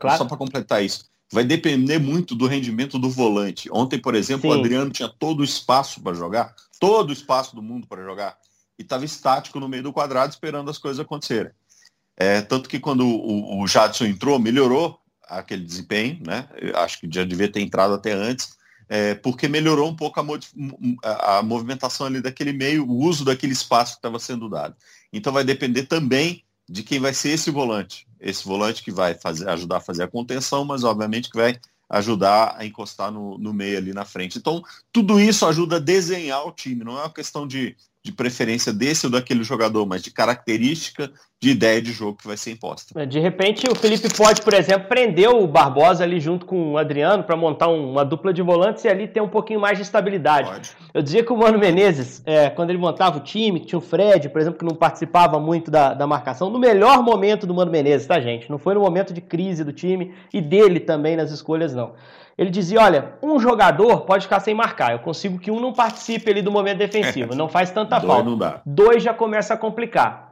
claro. 0.00 0.26
completar 0.36 0.84
isso, 0.84 1.04
vai 1.32 1.44
depender 1.44 1.98
muito 1.98 2.34
do 2.34 2.46
rendimento 2.46 2.98
do 2.98 3.10
volante. 3.10 3.68
Ontem, 3.72 3.98
por 3.98 4.14
exemplo, 4.14 4.50
Sim. 4.50 4.56
o 4.56 4.60
Adriano 4.60 4.90
tinha 4.90 5.08
todo 5.08 5.40
o 5.40 5.44
espaço 5.44 6.00
para 6.00 6.14
jogar, 6.14 6.54
todo 6.80 7.10
o 7.10 7.12
espaço 7.12 7.54
do 7.54 7.62
mundo 7.62 7.86
para 7.86 8.02
jogar, 8.02 8.36
e 8.78 8.82
estava 8.82 9.04
estático 9.04 9.60
no 9.60 9.68
meio 9.68 9.82
do 9.82 9.92
quadrado 9.92 10.32
esperando 10.32 10.70
as 10.70 10.78
coisas 10.78 11.00
acontecerem. 11.00 11.52
É, 12.16 12.40
tanto 12.40 12.68
que 12.68 12.80
quando 12.80 13.06
o, 13.06 13.62
o 13.62 13.66
Jadson 13.66 14.06
entrou, 14.06 14.38
melhorou 14.38 14.98
aquele 15.28 15.64
desempenho, 15.64 16.18
né? 16.24 16.48
Eu 16.56 16.76
acho 16.78 17.00
que 17.00 17.08
já 17.10 17.24
devia 17.24 17.50
ter 17.50 17.60
entrado 17.60 17.92
até 17.92 18.12
antes, 18.12 18.56
é, 18.88 19.14
porque 19.14 19.48
melhorou 19.48 19.88
um 19.88 19.96
pouco 19.96 20.20
a, 21.02 21.38
a, 21.38 21.42
movimentação 21.42 22.06
ali 22.06 22.20
daquele 22.20 22.52
meio, 22.52 22.86
o 22.86 23.04
uso 23.04 23.24
daquele 23.24 23.52
espaço 23.52 23.92
que 23.92 23.98
estava 23.98 24.18
sendo 24.18 24.48
dado. 24.48 24.76
Então 25.12 25.32
vai 25.32 25.44
depender 25.44 25.84
também 25.84 26.44
de 26.68 26.82
quem 26.82 26.98
vai 26.98 27.14
ser 27.14 27.30
esse 27.30 27.50
volante. 27.50 28.06
Esse 28.20 28.44
volante 28.44 28.82
que 28.82 28.90
vai 28.90 29.14
fazer, 29.14 29.48
ajudar 29.48 29.78
a 29.78 29.80
fazer 29.80 30.04
a 30.04 30.08
contenção, 30.08 30.64
mas 30.64 30.84
obviamente 30.84 31.30
que 31.30 31.36
vai 31.36 31.58
ajudar 31.88 32.56
a 32.58 32.66
encostar 32.66 33.10
no, 33.12 33.38
no 33.38 33.52
meio 33.52 33.78
ali 33.78 33.92
na 33.92 34.04
frente. 34.04 34.38
Então, 34.38 34.62
tudo 34.92 35.20
isso 35.20 35.46
ajuda 35.46 35.76
a 35.76 35.80
desenhar 35.80 36.44
o 36.46 36.52
time, 36.52 36.84
não 36.84 36.98
é 36.98 37.02
uma 37.02 37.12
questão 37.12 37.46
de 37.46 37.76
de 38.06 38.12
preferência 38.12 38.72
desse 38.72 39.04
ou 39.06 39.12
daquele 39.12 39.42
jogador, 39.42 39.84
mas 39.84 40.00
de 40.00 40.12
característica 40.12 41.10
de 41.42 41.50
ideia 41.50 41.82
de 41.82 41.90
jogo 41.92 42.16
que 42.16 42.26
vai 42.26 42.36
ser 42.36 42.52
imposta. 42.52 42.98
É, 42.98 43.04
de 43.04 43.18
repente, 43.18 43.68
o 43.68 43.74
Felipe 43.74 44.08
pode, 44.16 44.40
por 44.40 44.54
exemplo, 44.54 44.88
prender 44.88 45.28
o 45.28 45.46
Barbosa 45.46 46.04
ali 46.04 46.20
junto 46.20 46.46
com 46.46 46.72
o 46.72 46.78
Adriano 46.78 47.24
para 47.24 47.36
montar 47.36 47.66
uma 47.66 48.04
dupla 48.04 48.32
de 48.32 48.40
volantes 48.40 48.84
e 48.84 48.88
ali 48.88 49.08
ter 49.08 49.20
um 49.20 49.28
pouquinho 49.28 49.60
mais 49.60 49.76
de 49.76 49.82
estabilidade. 49.82 50.48
Pode. 50.48 50.70
Eu 50.94 51.02
dizia 51.02 51.24
que 51.24 51.32
o 51.32 51.36
Mano 51.36 51.58
Menezes, 51.58 52.22
é, 52.24 52.48
quando 52.48 52.70
ele 52.70 52.78
montava 52.78 53.18
o 53.18 53.20
time, 53.20 53.58
que 53.58 53.66
tinha 53.66 53.78
o 53.78 53.82
Fred, 53.82 54.28
por 54.28 54.40
exemplo, 54.40 54.58
que 54.58 54.64
não 54.64 54.76
participava 54.76 55.40
muito 55.40 55.68
da, 55.68 55.92
da 55.92 56.06
marcação, 56.06 56.48
no 56.48 56.60
melhor 56.60 57.02
momento 57.02 57.44
do 57.44 57.52
Mano 57.52 57.72
Menezes, 57.72 58.06
tá, 58.06 58.20
gente? 58.20 58.48
Não 58.48 58.58
foi 58.58 58.74
no 58.74 58.80
momento 58.80 59.12
de 59.12 59.20
crise 59.20 59.64
do 59.64 59.72
time 59.72 60.14
e 60.32 60.40
dele 60.40 60.78
também 60.78 61.16
nas 61.16 61.32
escolhas, 61.32 61.74
não. 61.74 61.92
Ele 62.38 62.50
dizia: 62.50 62.80
olha, 62.80 63.14
um 63.22 63.38
jogador 63.38 64.02
pode 64.02 64.24
ficar 64.24 64.40
sem 64.40 64.54
marcar. 64.54 64.92
Eu 64.92 64.98
consigo 64.98 65.38
que 65.38 65.50
um 65.50 65.60
não 65.60 65.72
participe 65.72 66.30
ali 66.30 66.42
do 66.42 66.52
momento 66.52 66.78
defensivo. 66.78 67.34
Não 67.34 67.48
faz 67.48 67.70
tanta 67.70 67.96
Dois 68.00 68.12
falta. 68.12 68.30
Não 68.30 68.36
dá. 68.38 68.60
Dois 68.64 69.02
já 69.02 69.14
começa 69.14 69.54
a 69.54 69.56
complicar. 69.56 70.26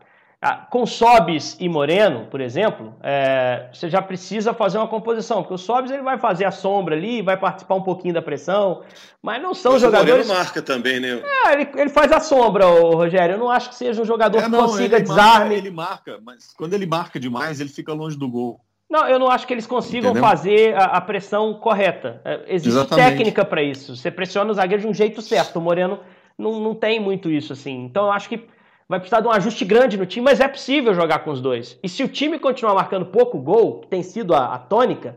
Ah, 0.47 0.57
com 0.57 0.85
Sobis 0.85 1.57
e 1.59 1.71
Moreno, 1.71 2.27
por 2.27 2.39
exemplo, 2.39 2.95
é, 3.03 3.71
você 3.73 3.89
já 3.89 4.03
precisa 4.03 4.53
fazer 4.53 4.77
uma 4.77 4.87
composição, 4.87 5.39
porque 5.41 5.55
o 5.55 5.57
Sobis 5.57 5.91
ele 5.91 6.03
vai 6.03 6.19
fazer 6.19 6.45
a 6.45 6.51
sombra 6.51 6.95
ali, 6.95 7.23
vai 7.23 7.35
participar 7.35 7.77
um 7.77 7.83
pouquinho 7.83 8.13
da 8.13 8.21
pressão, 8.21 8.83
mas 9.23 9.43
não 9.43 9.55
são 9.55 9.73
mas 9.73 9.81
jogadores. 9.81 10.27
O 10.27 10.29
Moreno 10.29 10.35
marca 10.35 10.61
também, 10.61 11.01
né? 11.01 11.23
É, 11.47 11.53
ele, 11.55 11.71
ele 11.77 11.89
faz 11.89 12.13
a 12.13 12.21
sombra, 12.21 12.67
Rogério. 12.67 13.37
Eu 13.37 13.39
não 13.39 13.49
acho 13.49 13.71
que 13.71 13.75
seja 13.75 14.03
um 14.03 14.05
jogador 14.05 14.37
é, 14.37 14.47
não, 14.47 14.51
que 14.51 14.65
consiga 14.67 14.97
ele 14.97 15.07
desarme. 15.07 15.39
Marca, 15.39 15.55
ele 15.55 15.71
marca, 15.71 16.21
mas 16.23 16.53
quando 16.53 16.75
ele 16.75 16.85
marca 16.85 17.19
demais, 17.19 17.59
ele 17.59 17.71
fica 17.71 17.95
longe 17.95 18.19
do 18.19 18.29
gol. 18.29 18.61
Não, 18.95 19.09
eu 19.09 19.19
não 19.19 19.29
acho 19.29 19.45
que 19.45 19.53
eles 19.53 19.67
consigam 19.67 20.13
Entendeu? 20.13 20.29
fazer 20.29 20.77
a, 20.77 20.85
a, 20.85 21.01
pressão 21.01 21.53
correta. 21.55 22.21
É, 22.25 22.45
existe 22.47 22.79
Exatamente. 22.79 23.09
técnica 23.09 23.45
para 23.45 23.61
isso. 23.61 23.97
Você 23.97 24.09
pressiona 24.09 24.53
o 24.53 24.55
zagueiro 24.55 24.83
de 24.83 24.89
um 24.89 24.95
jeito 24.95 25.21
certo. 25.21 25.57
O 25.57 25.61
Moreno 25.61 25.99
não, 26.39 26.61
não 26.61 26.77
tem 26.77 27.01
muito 27.01 27.29
isso 27.29 27.53
assim. 27.53 27.87
Então 27.87 28.05
eu 28.05 28.13
acho 28.13 28.29
que 28.29 28.47
vai 28.89 29.01
precisar 29.01 29.21
de 29.21 29.27
um 29.27 29.33
ajuste 29.33 29.65
grande 29.65 29.97
no 29.97 30.07
time, 30.07 30.25
mas 30.25 30.39
é 30.39 30.47
possível 30.47 30.95
jogar 30.95 31.25
com 31.25 31.33
os 31.33 31.41
dois. 31.41 31.77
E 31.83 31.89
se 31.89 32.05
o 32.05 32.09
time 32.09 32.39
continuar 32.39 32.73
marcando 32.73 33.07
pouco 33.07 33.37
gol, 33.37 33.81
que 33.81 33.89
tem 33.89 34.01
sido 34.01 34.33
a, 34.33 34.55
a 34.55 34.59
tônica, 34.59 35.17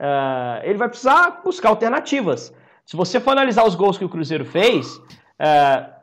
uh, 0.00 0.62
ele 0.62 0.78
vai 0.78 0.88
precisar 0.88 1.40
buscar 1.44 1.70
alternativas. 1.70 2.54
Se 2.84 2.96
você 2.96 3.18
for 3.18 3.32
analisar 3.32 3.66
os 3.66 3.74
gols 3.74 3.98
que 3.98 4.04
o 4.04 4.08
Cruzeiro 4.08 4.44
fez, 4.44 4.98
uh, 4.98 5.02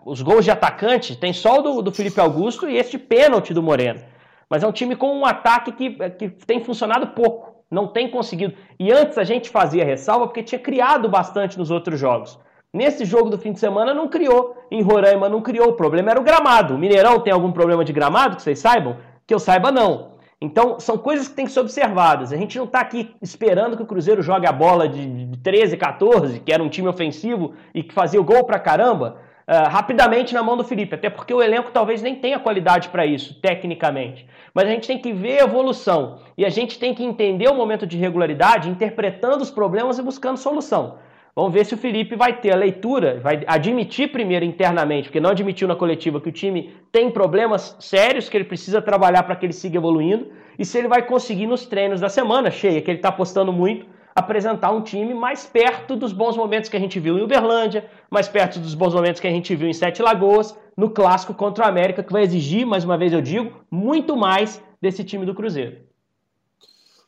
os 0.05 0.21
gols 0.21 0.43
de 0.43 0.51
atacante, 0.51 1.15
tem 1.15 1.31
só 1.31 1.59
o 1.59 1.61
do, 1.61 1.81
do 1.83 1.91
Felipe 1.93 2.19
Augusto 2.19 2.67
e 2.67 2.75
este 2.75 2.97
pênalti 2.97 3.53
do 3.53 3.63
Moreno. 3.63 4.01
Mas 4.49 4.63
é 4.63 4.67
um 4.67 4.71
time 4.71 4.95
com 4.95 5.17
um 5.17 5.25
ataque 5.25 5.71
que, 5.71 5.89
que 6.11 6.29
tem 6.29 6.63
funcionado 6.63 7.07
pouco, 7.07 7.63
não 7.69 7.87
tem 7.87 8.09
conseguido. 8.09 8.53
E 8.79 8.91
antes 8.91 9.17
a 9.17 9.23
gente 9.23 9.49
fazia 9.49 9.85
ressalva 9.85 10.27
porque 10.27 10.43
tinha 10.43 10.59
criado 10.59 11.09
bastante 11.09 11.57
nos 11.57 11.71
outros 11.71 11.99
jogos. 11.99 12.39
Nesse 12.73 13.05
jogo 13.05 13.29
do 13.29 13.37
fim 13.37 13.53
de 13.53 13.59
semana 13.59 13.93
não 13.93 14.07
criou, 14.07 14.55
em 14.71 14.81
Roraima 14.81 15.29
não 15.29 15.41
criou, 15.41 15.69
o 15.69 15.73
problema 15.73 16.09
era 16.09 16.19
o 16.19 16.23
gramado. 16.23 16.73
O 16.73 16.77
Mineirão 16.77 17.19
tem 17.19 17.31
algum 17.31 17.51
problema 17.51 17.85
de 17.85 17.93
gramado, 17.93 18.35
que 18.35 18.41
vocês 18.41 18.57
saibam? 18.57 18.97
Que 19.27 19.33
eu 19.33 19.39
saiba 19.39 19.71
não. 19.71 20.13
Então, 20.41 20.77
são 20.77 20.97
coisas 20.97 21.27
que 21.27 21.35
têm 21.35 21.45
que 21.45 21.51
ser 21.51 21.61
observadas. 21.61 22.33
A 22.33 22.35
gente 22.35 22.57
não 22.57 22.65
está 22.65 22.81
aqui 22.81 23.15
esperando 23.21 23.77
que 23.77 23.83
o 23.83 23.85
Cruzeiro 23.85 24.21
jogue 24.21 24.45
a 24.45 24.51
bola 24.51 24.89
de 24.89 25.37
13, 25.41 25.77
14, 25.77 26.39
que 26.41 26.51
era 26.51 26.61
um 26.61 26.67
time 26.67 26.87
ofensivo 26.87 27.53
e 27.73 27.81
que 27.81 27.93
fazia 27.93 28.19
o 28.19 28.25
gol 28.25 28.43
pra 28.43 28.59
caramba, 28.59 29.17
uh, 29.47 29.69
rapidamente 29.69 30.33
na 30.33 30.43
mão 30.43 30.57
do 30.57 30.63
Felipe. 30.63 30.95
Até 30.95 31.09
porque 31.09 31.33
o 31.33 31.41
elenco 31.41 31.71
talvez 31.71 32.01
nem 32.01 32.15
tenha 32.15 32.39
qualidade 32.39 32.89
para 32.89 33.05
isso, 33.05 33.39
tecnicamente. 33.41 34.25
Mas 34.53 34.65
a 34.65 34.69
gente 34.69 34.87
tem 34.87 34.97
que 34.97 35.11
ver 35.11 35.39
a 35.39 35.43
evolução. 35.43 36.19
E 36.37 36.45
a 36.45 36.49
gente 36.49 36.79
tem 36.79 36.93
que 36.93 37.03
entender 37.03 37.47
o 37.47 37.55
momento 37.55 37.87
de 37.87 37.97
regularidade, 37.97 38.69
interpretando 38.69 39.41
os 39.41 39.51
problemas 39.51 39.97
e 39.97 40.03
buscando 40.03 40.37
solução. 40.37 40.97
Vamos 41.35 41.51
ver 41.51 41.65
se 41.65 41.73
o 41.73 41.77
Felipe 41.77 42.15
vai 42.15 42.33
ter 42.39 42.53
a 42.53 42.55
leitura, 42.55 43.19
vai 43.19 43.43
admitir 43.47 44.11
primeiro 44.11 44.45
internamente, 44.45 45.07
porque 45.07 45.19
não 45.19 45.31
admitiu 45.31 45.67
na 45.67 45.75
coletiva 45.75 46.21
que 46.21 46.29
o 46.29 46.31
time 46.31 46.75
tem 46.91 47.09
problemas 47.09 47.75
sérios 47.79 48.29
que 48.29 48.37
ele 48.37 48.43
precisa 48.43 48.79
trabalhar 48.83 49.23
para 49.23 49.35
que 49.35 49.43
ele 49.43 49.53
siga 49.53 49.77
evoluindo, 49.77 50.27
e 50.59 50.63
se 50.63 50.77
ele 50.77 50.87
vai 50.87 51.01
conseguir 51.01 51.47
nos 51.47 51.65
treinos 51.65 51.99
da 51.99 52.07
semana 52.07 52.51
cheia, 52.51 52.79
que 52.81 52.91
ele 52.91 52.99
está 52.99 53.09
apostando 53.09 53.51
muito, 53.51 53.87
apresentar 54.15 54.71
um 54.71 54.81
time 54.81 55.13
mais 55.13 55.45
perto 55.45 55.95
dos 55.95 56.13
bons 56.13 56.37
momentos 56.37 56.69
que 56.69 56.77
a 56.77 56.79
gente 56.79 56.99
viu 56.99 57.17
em 57.17 57.21
Uberlândia, 57.21 57.89
mais 58.09 58.27
perto 58.27 58.59
dos 58.59 58.75
bons 58.75 58.93
momentos 58.93 59.19
que 59.19 59.27
a 59.27 59.31
gente 59.31 59.55
viu 59.55 59.67
em 59.67 59.73
Sete 59.73 60.01
Lagoas, 60.01 60.55
no 60.77 60.89
clássico 60.89 61.33
contra 61.33 61.65
o 61.65 61.67
América, 61.67 62.03
que 62.03 62.11
vai 62.11 62.23
exigir, 62.23 62.65
mais 62.65 62.83
uma 62.83 62.97
vez 62.97 63.13
eu 63.13 63.21
digo, 63.21 63.63
muito 63.69 64.15
mais 64.15 64.61
desse 64.81 65.03
time 65.03 65.25
do 65.25 65.33
Cruzeiro. 65.33 65.77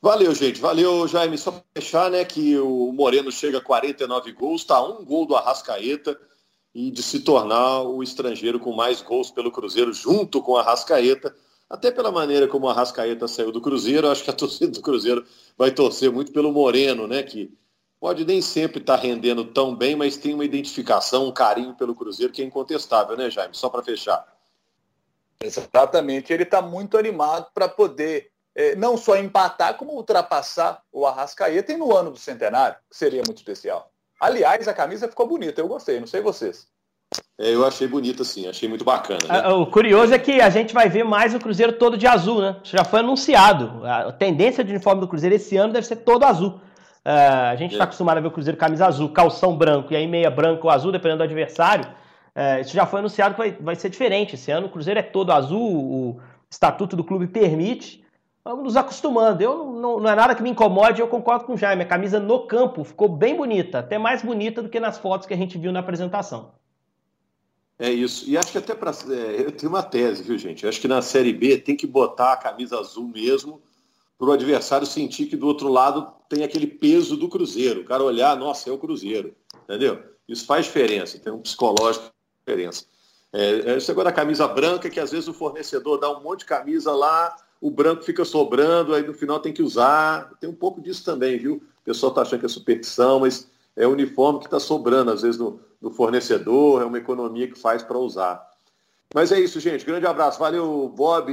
Valeu, 0.01 0.35
gente. 0.35 0.61
Valeu, 0.61 1.07
Jaime. 1.07 1.35
Só 1.35 1.63
fechar, 1.75 2.11
né, 2.11 2.23
que 2.23 2.57
o 2.59 2.91
Moreno 2.91 3.31
chega 3.31 3.57
a 3.57 3.61
49 3.61 4.31
gols, 4.33 4.61
está 4.61 4.79
um 4.83 5.03
gol 5.03 5.25
do 5.25 5.35
Arrascaeta 5.35 6.15
e 6.75 6.91
de 6.91 7.01
se 7.01 7.21
tornar 7.21 7.81
o 7.81 8.03
estrangeiro 8.03 8.59
com 8.59 8.71
mais 8.71 9.01
gols 9.01 9.31
pelo 9.31 9.51
Cruzeiro 9.51 9.91
junto 9.93 10.43
com 10.43 10.51
o 10.51 10.57
Arrascaeta. 10.57 11.35
Até 11.69 11.89
pela 11.91 12.11
maneira 12.11 12.47
como 12.47 12.67
o 12.67 12.69
Arrascaeta 12.69 13.27
saiu 13.27 13.51
do 13.51 13.61
Cruzeiro, 13.61 14.09
acho 14.09 14.23
que 14.23 14.29
a 14.29 14.33
torcida 14.33 14.71
do 14.71 14.81
Cruzeiro 14.81 15.25
vai 15.57 15.71
torcer 15.71 16.11
muito 16.11 16.31
pelo 16.31 16.51
Moreno, 16.51 17.07
né, 17.07 17.23
que 17.23 17.51
pode 17.99 18.23
nem 18.23 18.41
sempre 18.41 18.79
estar 18.79 18.97
tá 18.97 19.03
rendendo 19.03 19.45
tão 19.45 19.75
bem, 19.75 19.95
mas 19.95 20.15
tem 20.15 20.33
uma 20.33 20.45
identificação, 20.45 21.27
um 21.27 21.31
carinho 21.31 21.73
pelo 21.73 21.95
Cruzeiro 21.95 22.31
que 22.31 22.41
é 22.41 22.45
incontestável, 22.45 23.17
né, 23.17 23.29
Jaime? 23.29 23.55
Só 23.55 23.67
para 23.67 23.81
fechar. 23.81 24.25
Exatamente. 25.41 26.31
Ele 26.31 26.43
está 26.43 26.61
muito 26.61 26.97
animado 26.97 27.47
para 27.53 27.67
poder 27.67 28.31
é, 28.53 28.75
não 28.75 28.95
só 28.95 29.17
empatar, 29.17 29.75
como 29.75 29.93
ultrapassar 29.93 30.81
o 30.91 31.05
Arrascaeta 31.05 31.73
e 31.73 31.77
no 31.77 31.95
ano 31.95 32.11
do 32.11 32.17
centenário, 32.17 32.77
que 32.89 32.95
seria 32.95 33.21
muito 33.25 33.37
especial. 33.37 33.91
Aliás, 34.19 34.67
a 34.67 34.73
camisa 34.73 35.09
ficou 35.09 35.27
bonita, 35.27 35.59
eu 35.59 35.67
gostei, 35.67 35.99
não 35.99 36.07
sei 36.07 36.21
vocês. 36.21 36.67
É, 37.37 37.53
eu 37.53 37.65
achei 37.65 37.87
bonita, 37.87 38.23
sim, 38.23 38.47
achei 38.47 38.67
muito 38.67 38.85
bacana. 38.85 39.19
Né? 39.27 39.41
Ah, 39.43 39.53
o 39.53 39.65
curioso 39.65 40.13
é 40.13 40.19
que 40.19 40.39
a 40.39 40.49
gente 40.49 40.73
vai 40.73 40.89
ver 40.89 41.03
mais 41.03 41.33
o 41.33 41.39
Cruzeiro 41.39 41.73
todo 41.73 41.97
de 41.97 42.07
azul, 42.07 42.41
né? 42.41 42.55
Isso 42.63 42.75
já 42.75 42.83
foi 42.83 43.01
anunciado. 43.01 43.85
A 43.85 44.11
tendência 44.11 44.63
de 44.63 44.71
uniforme 44.71 45.01
do 45.01 45.07
Cruzeiro 45.07 45.35
esse 45.35 45.57
ano 45.57 45.73
deve 45.73 45.85
ser 45.85 45.97
todo 45.97 46.23
azul. 46.23 46.61
Uh, 47.05 47.51
a 47.51 47.55
gente 47.55 47.73
está 47.73 47.83
é. 47.83 47.85
acostumado 47.85 48.17
a 48.17 48.21
ver 48.21 48.27
o 48.27 48.31
Cruzeiro 48.31 48.57
camisa 48.57 48.87
azul, 48.87 49.09
calção 49.09 49.55
branco 49.55 49.93
e 49.93 49.95
aí 49.95 50.07
meia 50.07 50.31
branco 50.31 50.67
ou 50.67 50.73
azul, 50.73 50.91
dependendo 50.91 51.19
do 51.19 51.23
adversário. 51.23 51.85
Uh, 52.35 52.61
isso 52.61 52.73
já 52.73 52.85
foi 52.85 52.99
anunciado 52.99 53.35
que 53.35 53.39
vai, 53.39 53.51
vai 53.51 53.75
ser 53.75 53.89
diferente. 53.89 54.35
Esse 54.35 54.51
ano 54.51 54.67
o 54.67 54.69
Cruzeiro 54.69 54.99
é 54.99 55.03
todo 55.03 55.31
azul, 55.31 55.61
o 55.61 56.21
estatuto 56.49 56.95
do 56.95 57.03
clube 57.03 57.27
permite 57.27 58.05
vamos 58.45 58.63
nos 58.63 58.77
acostumando. 58.77 59.41
Eu 59.41 59.57
não, 59.57 59.73
não, 59.73 59.99
não, 59.99 60.09
é 60.09 60.15
nada 60.15 60.35
que 60.35 60.43
me 60.43 60.51
incomode, 60.51 61.01
eu 61.01 61.07
concordo 61.07 61.45
com 61.45 61.53
o 61.53 61.57
Jaime. 61.57 61.81
A 61.81 61.87
camisa 61.87 62.19
no 62.19 62.45
campo 62.45 62.83
ficou 62.83 63.09
bem 63.09 63.35
bonita, 63.35 63.79
até 63.79 63.97
mais 63.97 64.21
bonita 64.21 64.61
do 64.61 64.69
que 64.69 64.79
nas 64.79 64.99
fotos 64.99 65.27
que 65.27 65.33
a 65.33 65.37
gente 65.37 65.57
viu 65.57 65.71
na 65.71 65.79
apresentação. 65.79 66.51
É 67.77 67.89
isso. 67.89 68.29
E 68.29 68.37
acho 68.37 68.51
que 68.51 68.57
até 68.57 68.73
para. 68.73 68.91
É, 68.91 69.41
eu 69.41 69.51
tenho 69.51 69.71
uma 69.71 69.83
tese, 69.83 70.23
viu, 70.23 70.37
gente? 70.37 70.63
Eu 70.63 70.69
acho 70.69 70.79
que 70.79 70.87
na 70.87 71.01
Série 71.01 71.33
B 71.33 71.57
tem 71.57 71.75
que 71.75 71.85
botar 71.85 72.33
a 72.33 72.37
camisa 72.37 72.79
azul 72.79 73.07
mesmo 73.07 73.61
para 74.17 74.27
o 74.27 74.31
adversário 74.31 74.87
sentir 74.87 75.25
que 75.25 75.35
do 75.35 75.45
outro 75.45 75.67
lado 75.67 76.13
tem 76.29 76.43
aquele 76.43 76.67
peso 76.67 77.17
do 77.17 77.27
Cruzeiro. 77.27 77.81
O 77.81 77.85
cara 77.85 78.03
olhar, 78.03 78.35
nossa, 78.37 78.69
é 78.69 78.73
o 78.73 78.77
Cruzeiro. 78.77 79.35
Entendeu? 79.63 80.01
Isso 80.27 80.45
faz 80.45 80.65
diferença, 80.65 81.19
tem 81.19 81.33
um 81.33 81.41
psicológico 81.41 82.11
diferença. 82.45 82.85
É, 83.33 83.71
é, 83.71 83.77
esse 83.77 83.91
agora 83.91 84.09
a 84.09 84.13
camisa 84.13 84.47
branca, 84.47 84.89
que 84.89 84.99
às 84.99 85.11
vezes 85.11 85.27
o 85.27 85.33
fornecedor 85.33 85.99
dá 85.99 86.09
um 86.09 86.21
monte 86.21 86.39
de 86.39 86.45
camisa 86.45 86.93
lá, 86.93 87.35
o 87.59 87.69
branco 87.69 88.03
fica 88.03 88.23
sobrando, 88.23 88.93
aí 88.93 89.05
no 89.05 89.13
final 89.13 89.39
tem 89.39 89.51
que 89.51 89.61
usar. 89.61 90.31
Tem 90.39 90.49
um 90.49 90.55
pouco 90.55 90.81
disso 90.81 91.03
também, 91.03 91.37
viu? 91.37 91.55
O 91.55 91.83
pessoal 91.83 92.11
está 92.11 92.21
achando 92.21 92.39
que 92.39 92.45
é 92.45 92.49
superstição, 92.49 93.19
mas 93.19 93.49
é 93.75 93.85
uniforme 93.87 94.39
que 94.39 94.45
está 94.45 94.59
sobrando, 94.59 95.11
às 95.11 95.21
vezes, 95.21 95.39
no, 95.39 95.59
no, 95.81 95.91
fornecedor, 95.91 96.81
é 96.81 96.85
uma 96.85 96.97
economia 96.97 97.47
que 97.47 97.59
faz 97.59 97.83
para 97.83 97.97
usar. 97.97 98.45
Mas 99.13 99.31
é 99.31 99.39
isso, 99.39 99.59
gente. 99.59 99.85
Grande 99.85 100.05
abraço. 100.05 100.39
Valeu, 100.39 100.89
Bob, 100.89 101.31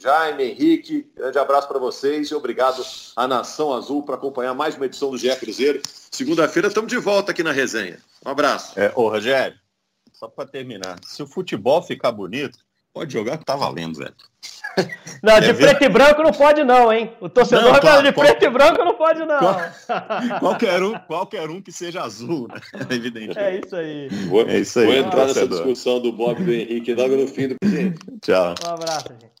Jaime, 0.00 0.44
Henrique. 0.44 1.10
Grande 1.14 1.38
abraço 1.38 1.68
para 1.68 1.78
vocês 1.78 2.28
e 2.28 2.34
obrigado 2.34 2.82
à 3.14 3.28
Nação 3.28 3.72
Azul 3.72 4.02
por 4.02 4.14
acompanhar 4.14 4.54
mais 4.54 4.74
uma 4.74 4.86
edição 4.86 5.10
do 5.10 5.18
GE 5.18 5.34
Cruzeiro. 5.36 5.82
Segunda-feira 6.10 6.68
estamos 6.68 6.90
de 6.90 6.98
volta 6.98 7.32
aqui 7.32 7.42
na 7.42 7.52
resenha. 7.52 7.98
Um 8.24 8.30
abraço. 8.30 8.78
É, 8.80 8.90
ô, 8.96 9.08
Rogério, 9.08 9.58
só 10.12 10.26
para 10.26 10.48
terminar, 10.48 10.98
se 11.04 11.22
o 11.22 11.26
futebol 11.26 11.82
ficar 11.82 12.12
bonito, 12.12 12.58
pode 12.92 13.12
jogar 13.12 13.38
que 13.38 13.44
tá 13.44 13.56
valendo, 13.56 13.98
velho. 13.98 14.14
Não, 15.22 15.40
de 15.40 15.50
é 15.50 15.52
preto 15.52 15.84
e 15.84 15.88
branco 15.88 16.22
não 16.22 16.32
pode 16.32 16.64
não, 16.64 16.90
hein? 16.92 17.12
O 17.20 17.28
torcedor 17.28 17.72
não, 17.72 17.80
claro, 17.80 18.02
de 18.02 18.12
qual... 18.12 18.26
preto 18.26 18.44
e 18.44 18.48
branco 18.48 18.84
não 18.84 18.94
pode 18.94 19.20
não. 19.26 19.38
Qual... 19.38 19.60
qualquer, 20.40 20.82
um, 20.82 20.98
qualquer 21.00 21.50
um 21.50 21.60
que 21.60 21.70
seja 21.70 22.02
azul, 22.02 22.48
né? 22.48 22.60
Evidentemente. 22.88 23.38
É 23.38 23.58
isso 23.58 23.76
aí. 23.76 24.08
Vou, 24.28 24.48
é 24.48 24.58
isso 24.58 24.78
aí. 24.78 24.86
Vou 24.86 24.94
entrar 24.94 25.26
nessa 25.26 25.46
discussão 25.46 26.00
do 26.00 26.12
Bob 26.12 26.40
e 26.40 26.44
do 26.44 26.52
Henrique 26.52 26.94
logo 26.94 27.16
no 27.16 27.26
fim 27.26 27.48
do 27.48 27.56
Tchau. 28.22 28.54
Um 28.64 28.70
abraço, 28.70 29.08
gente. 29.20 29.39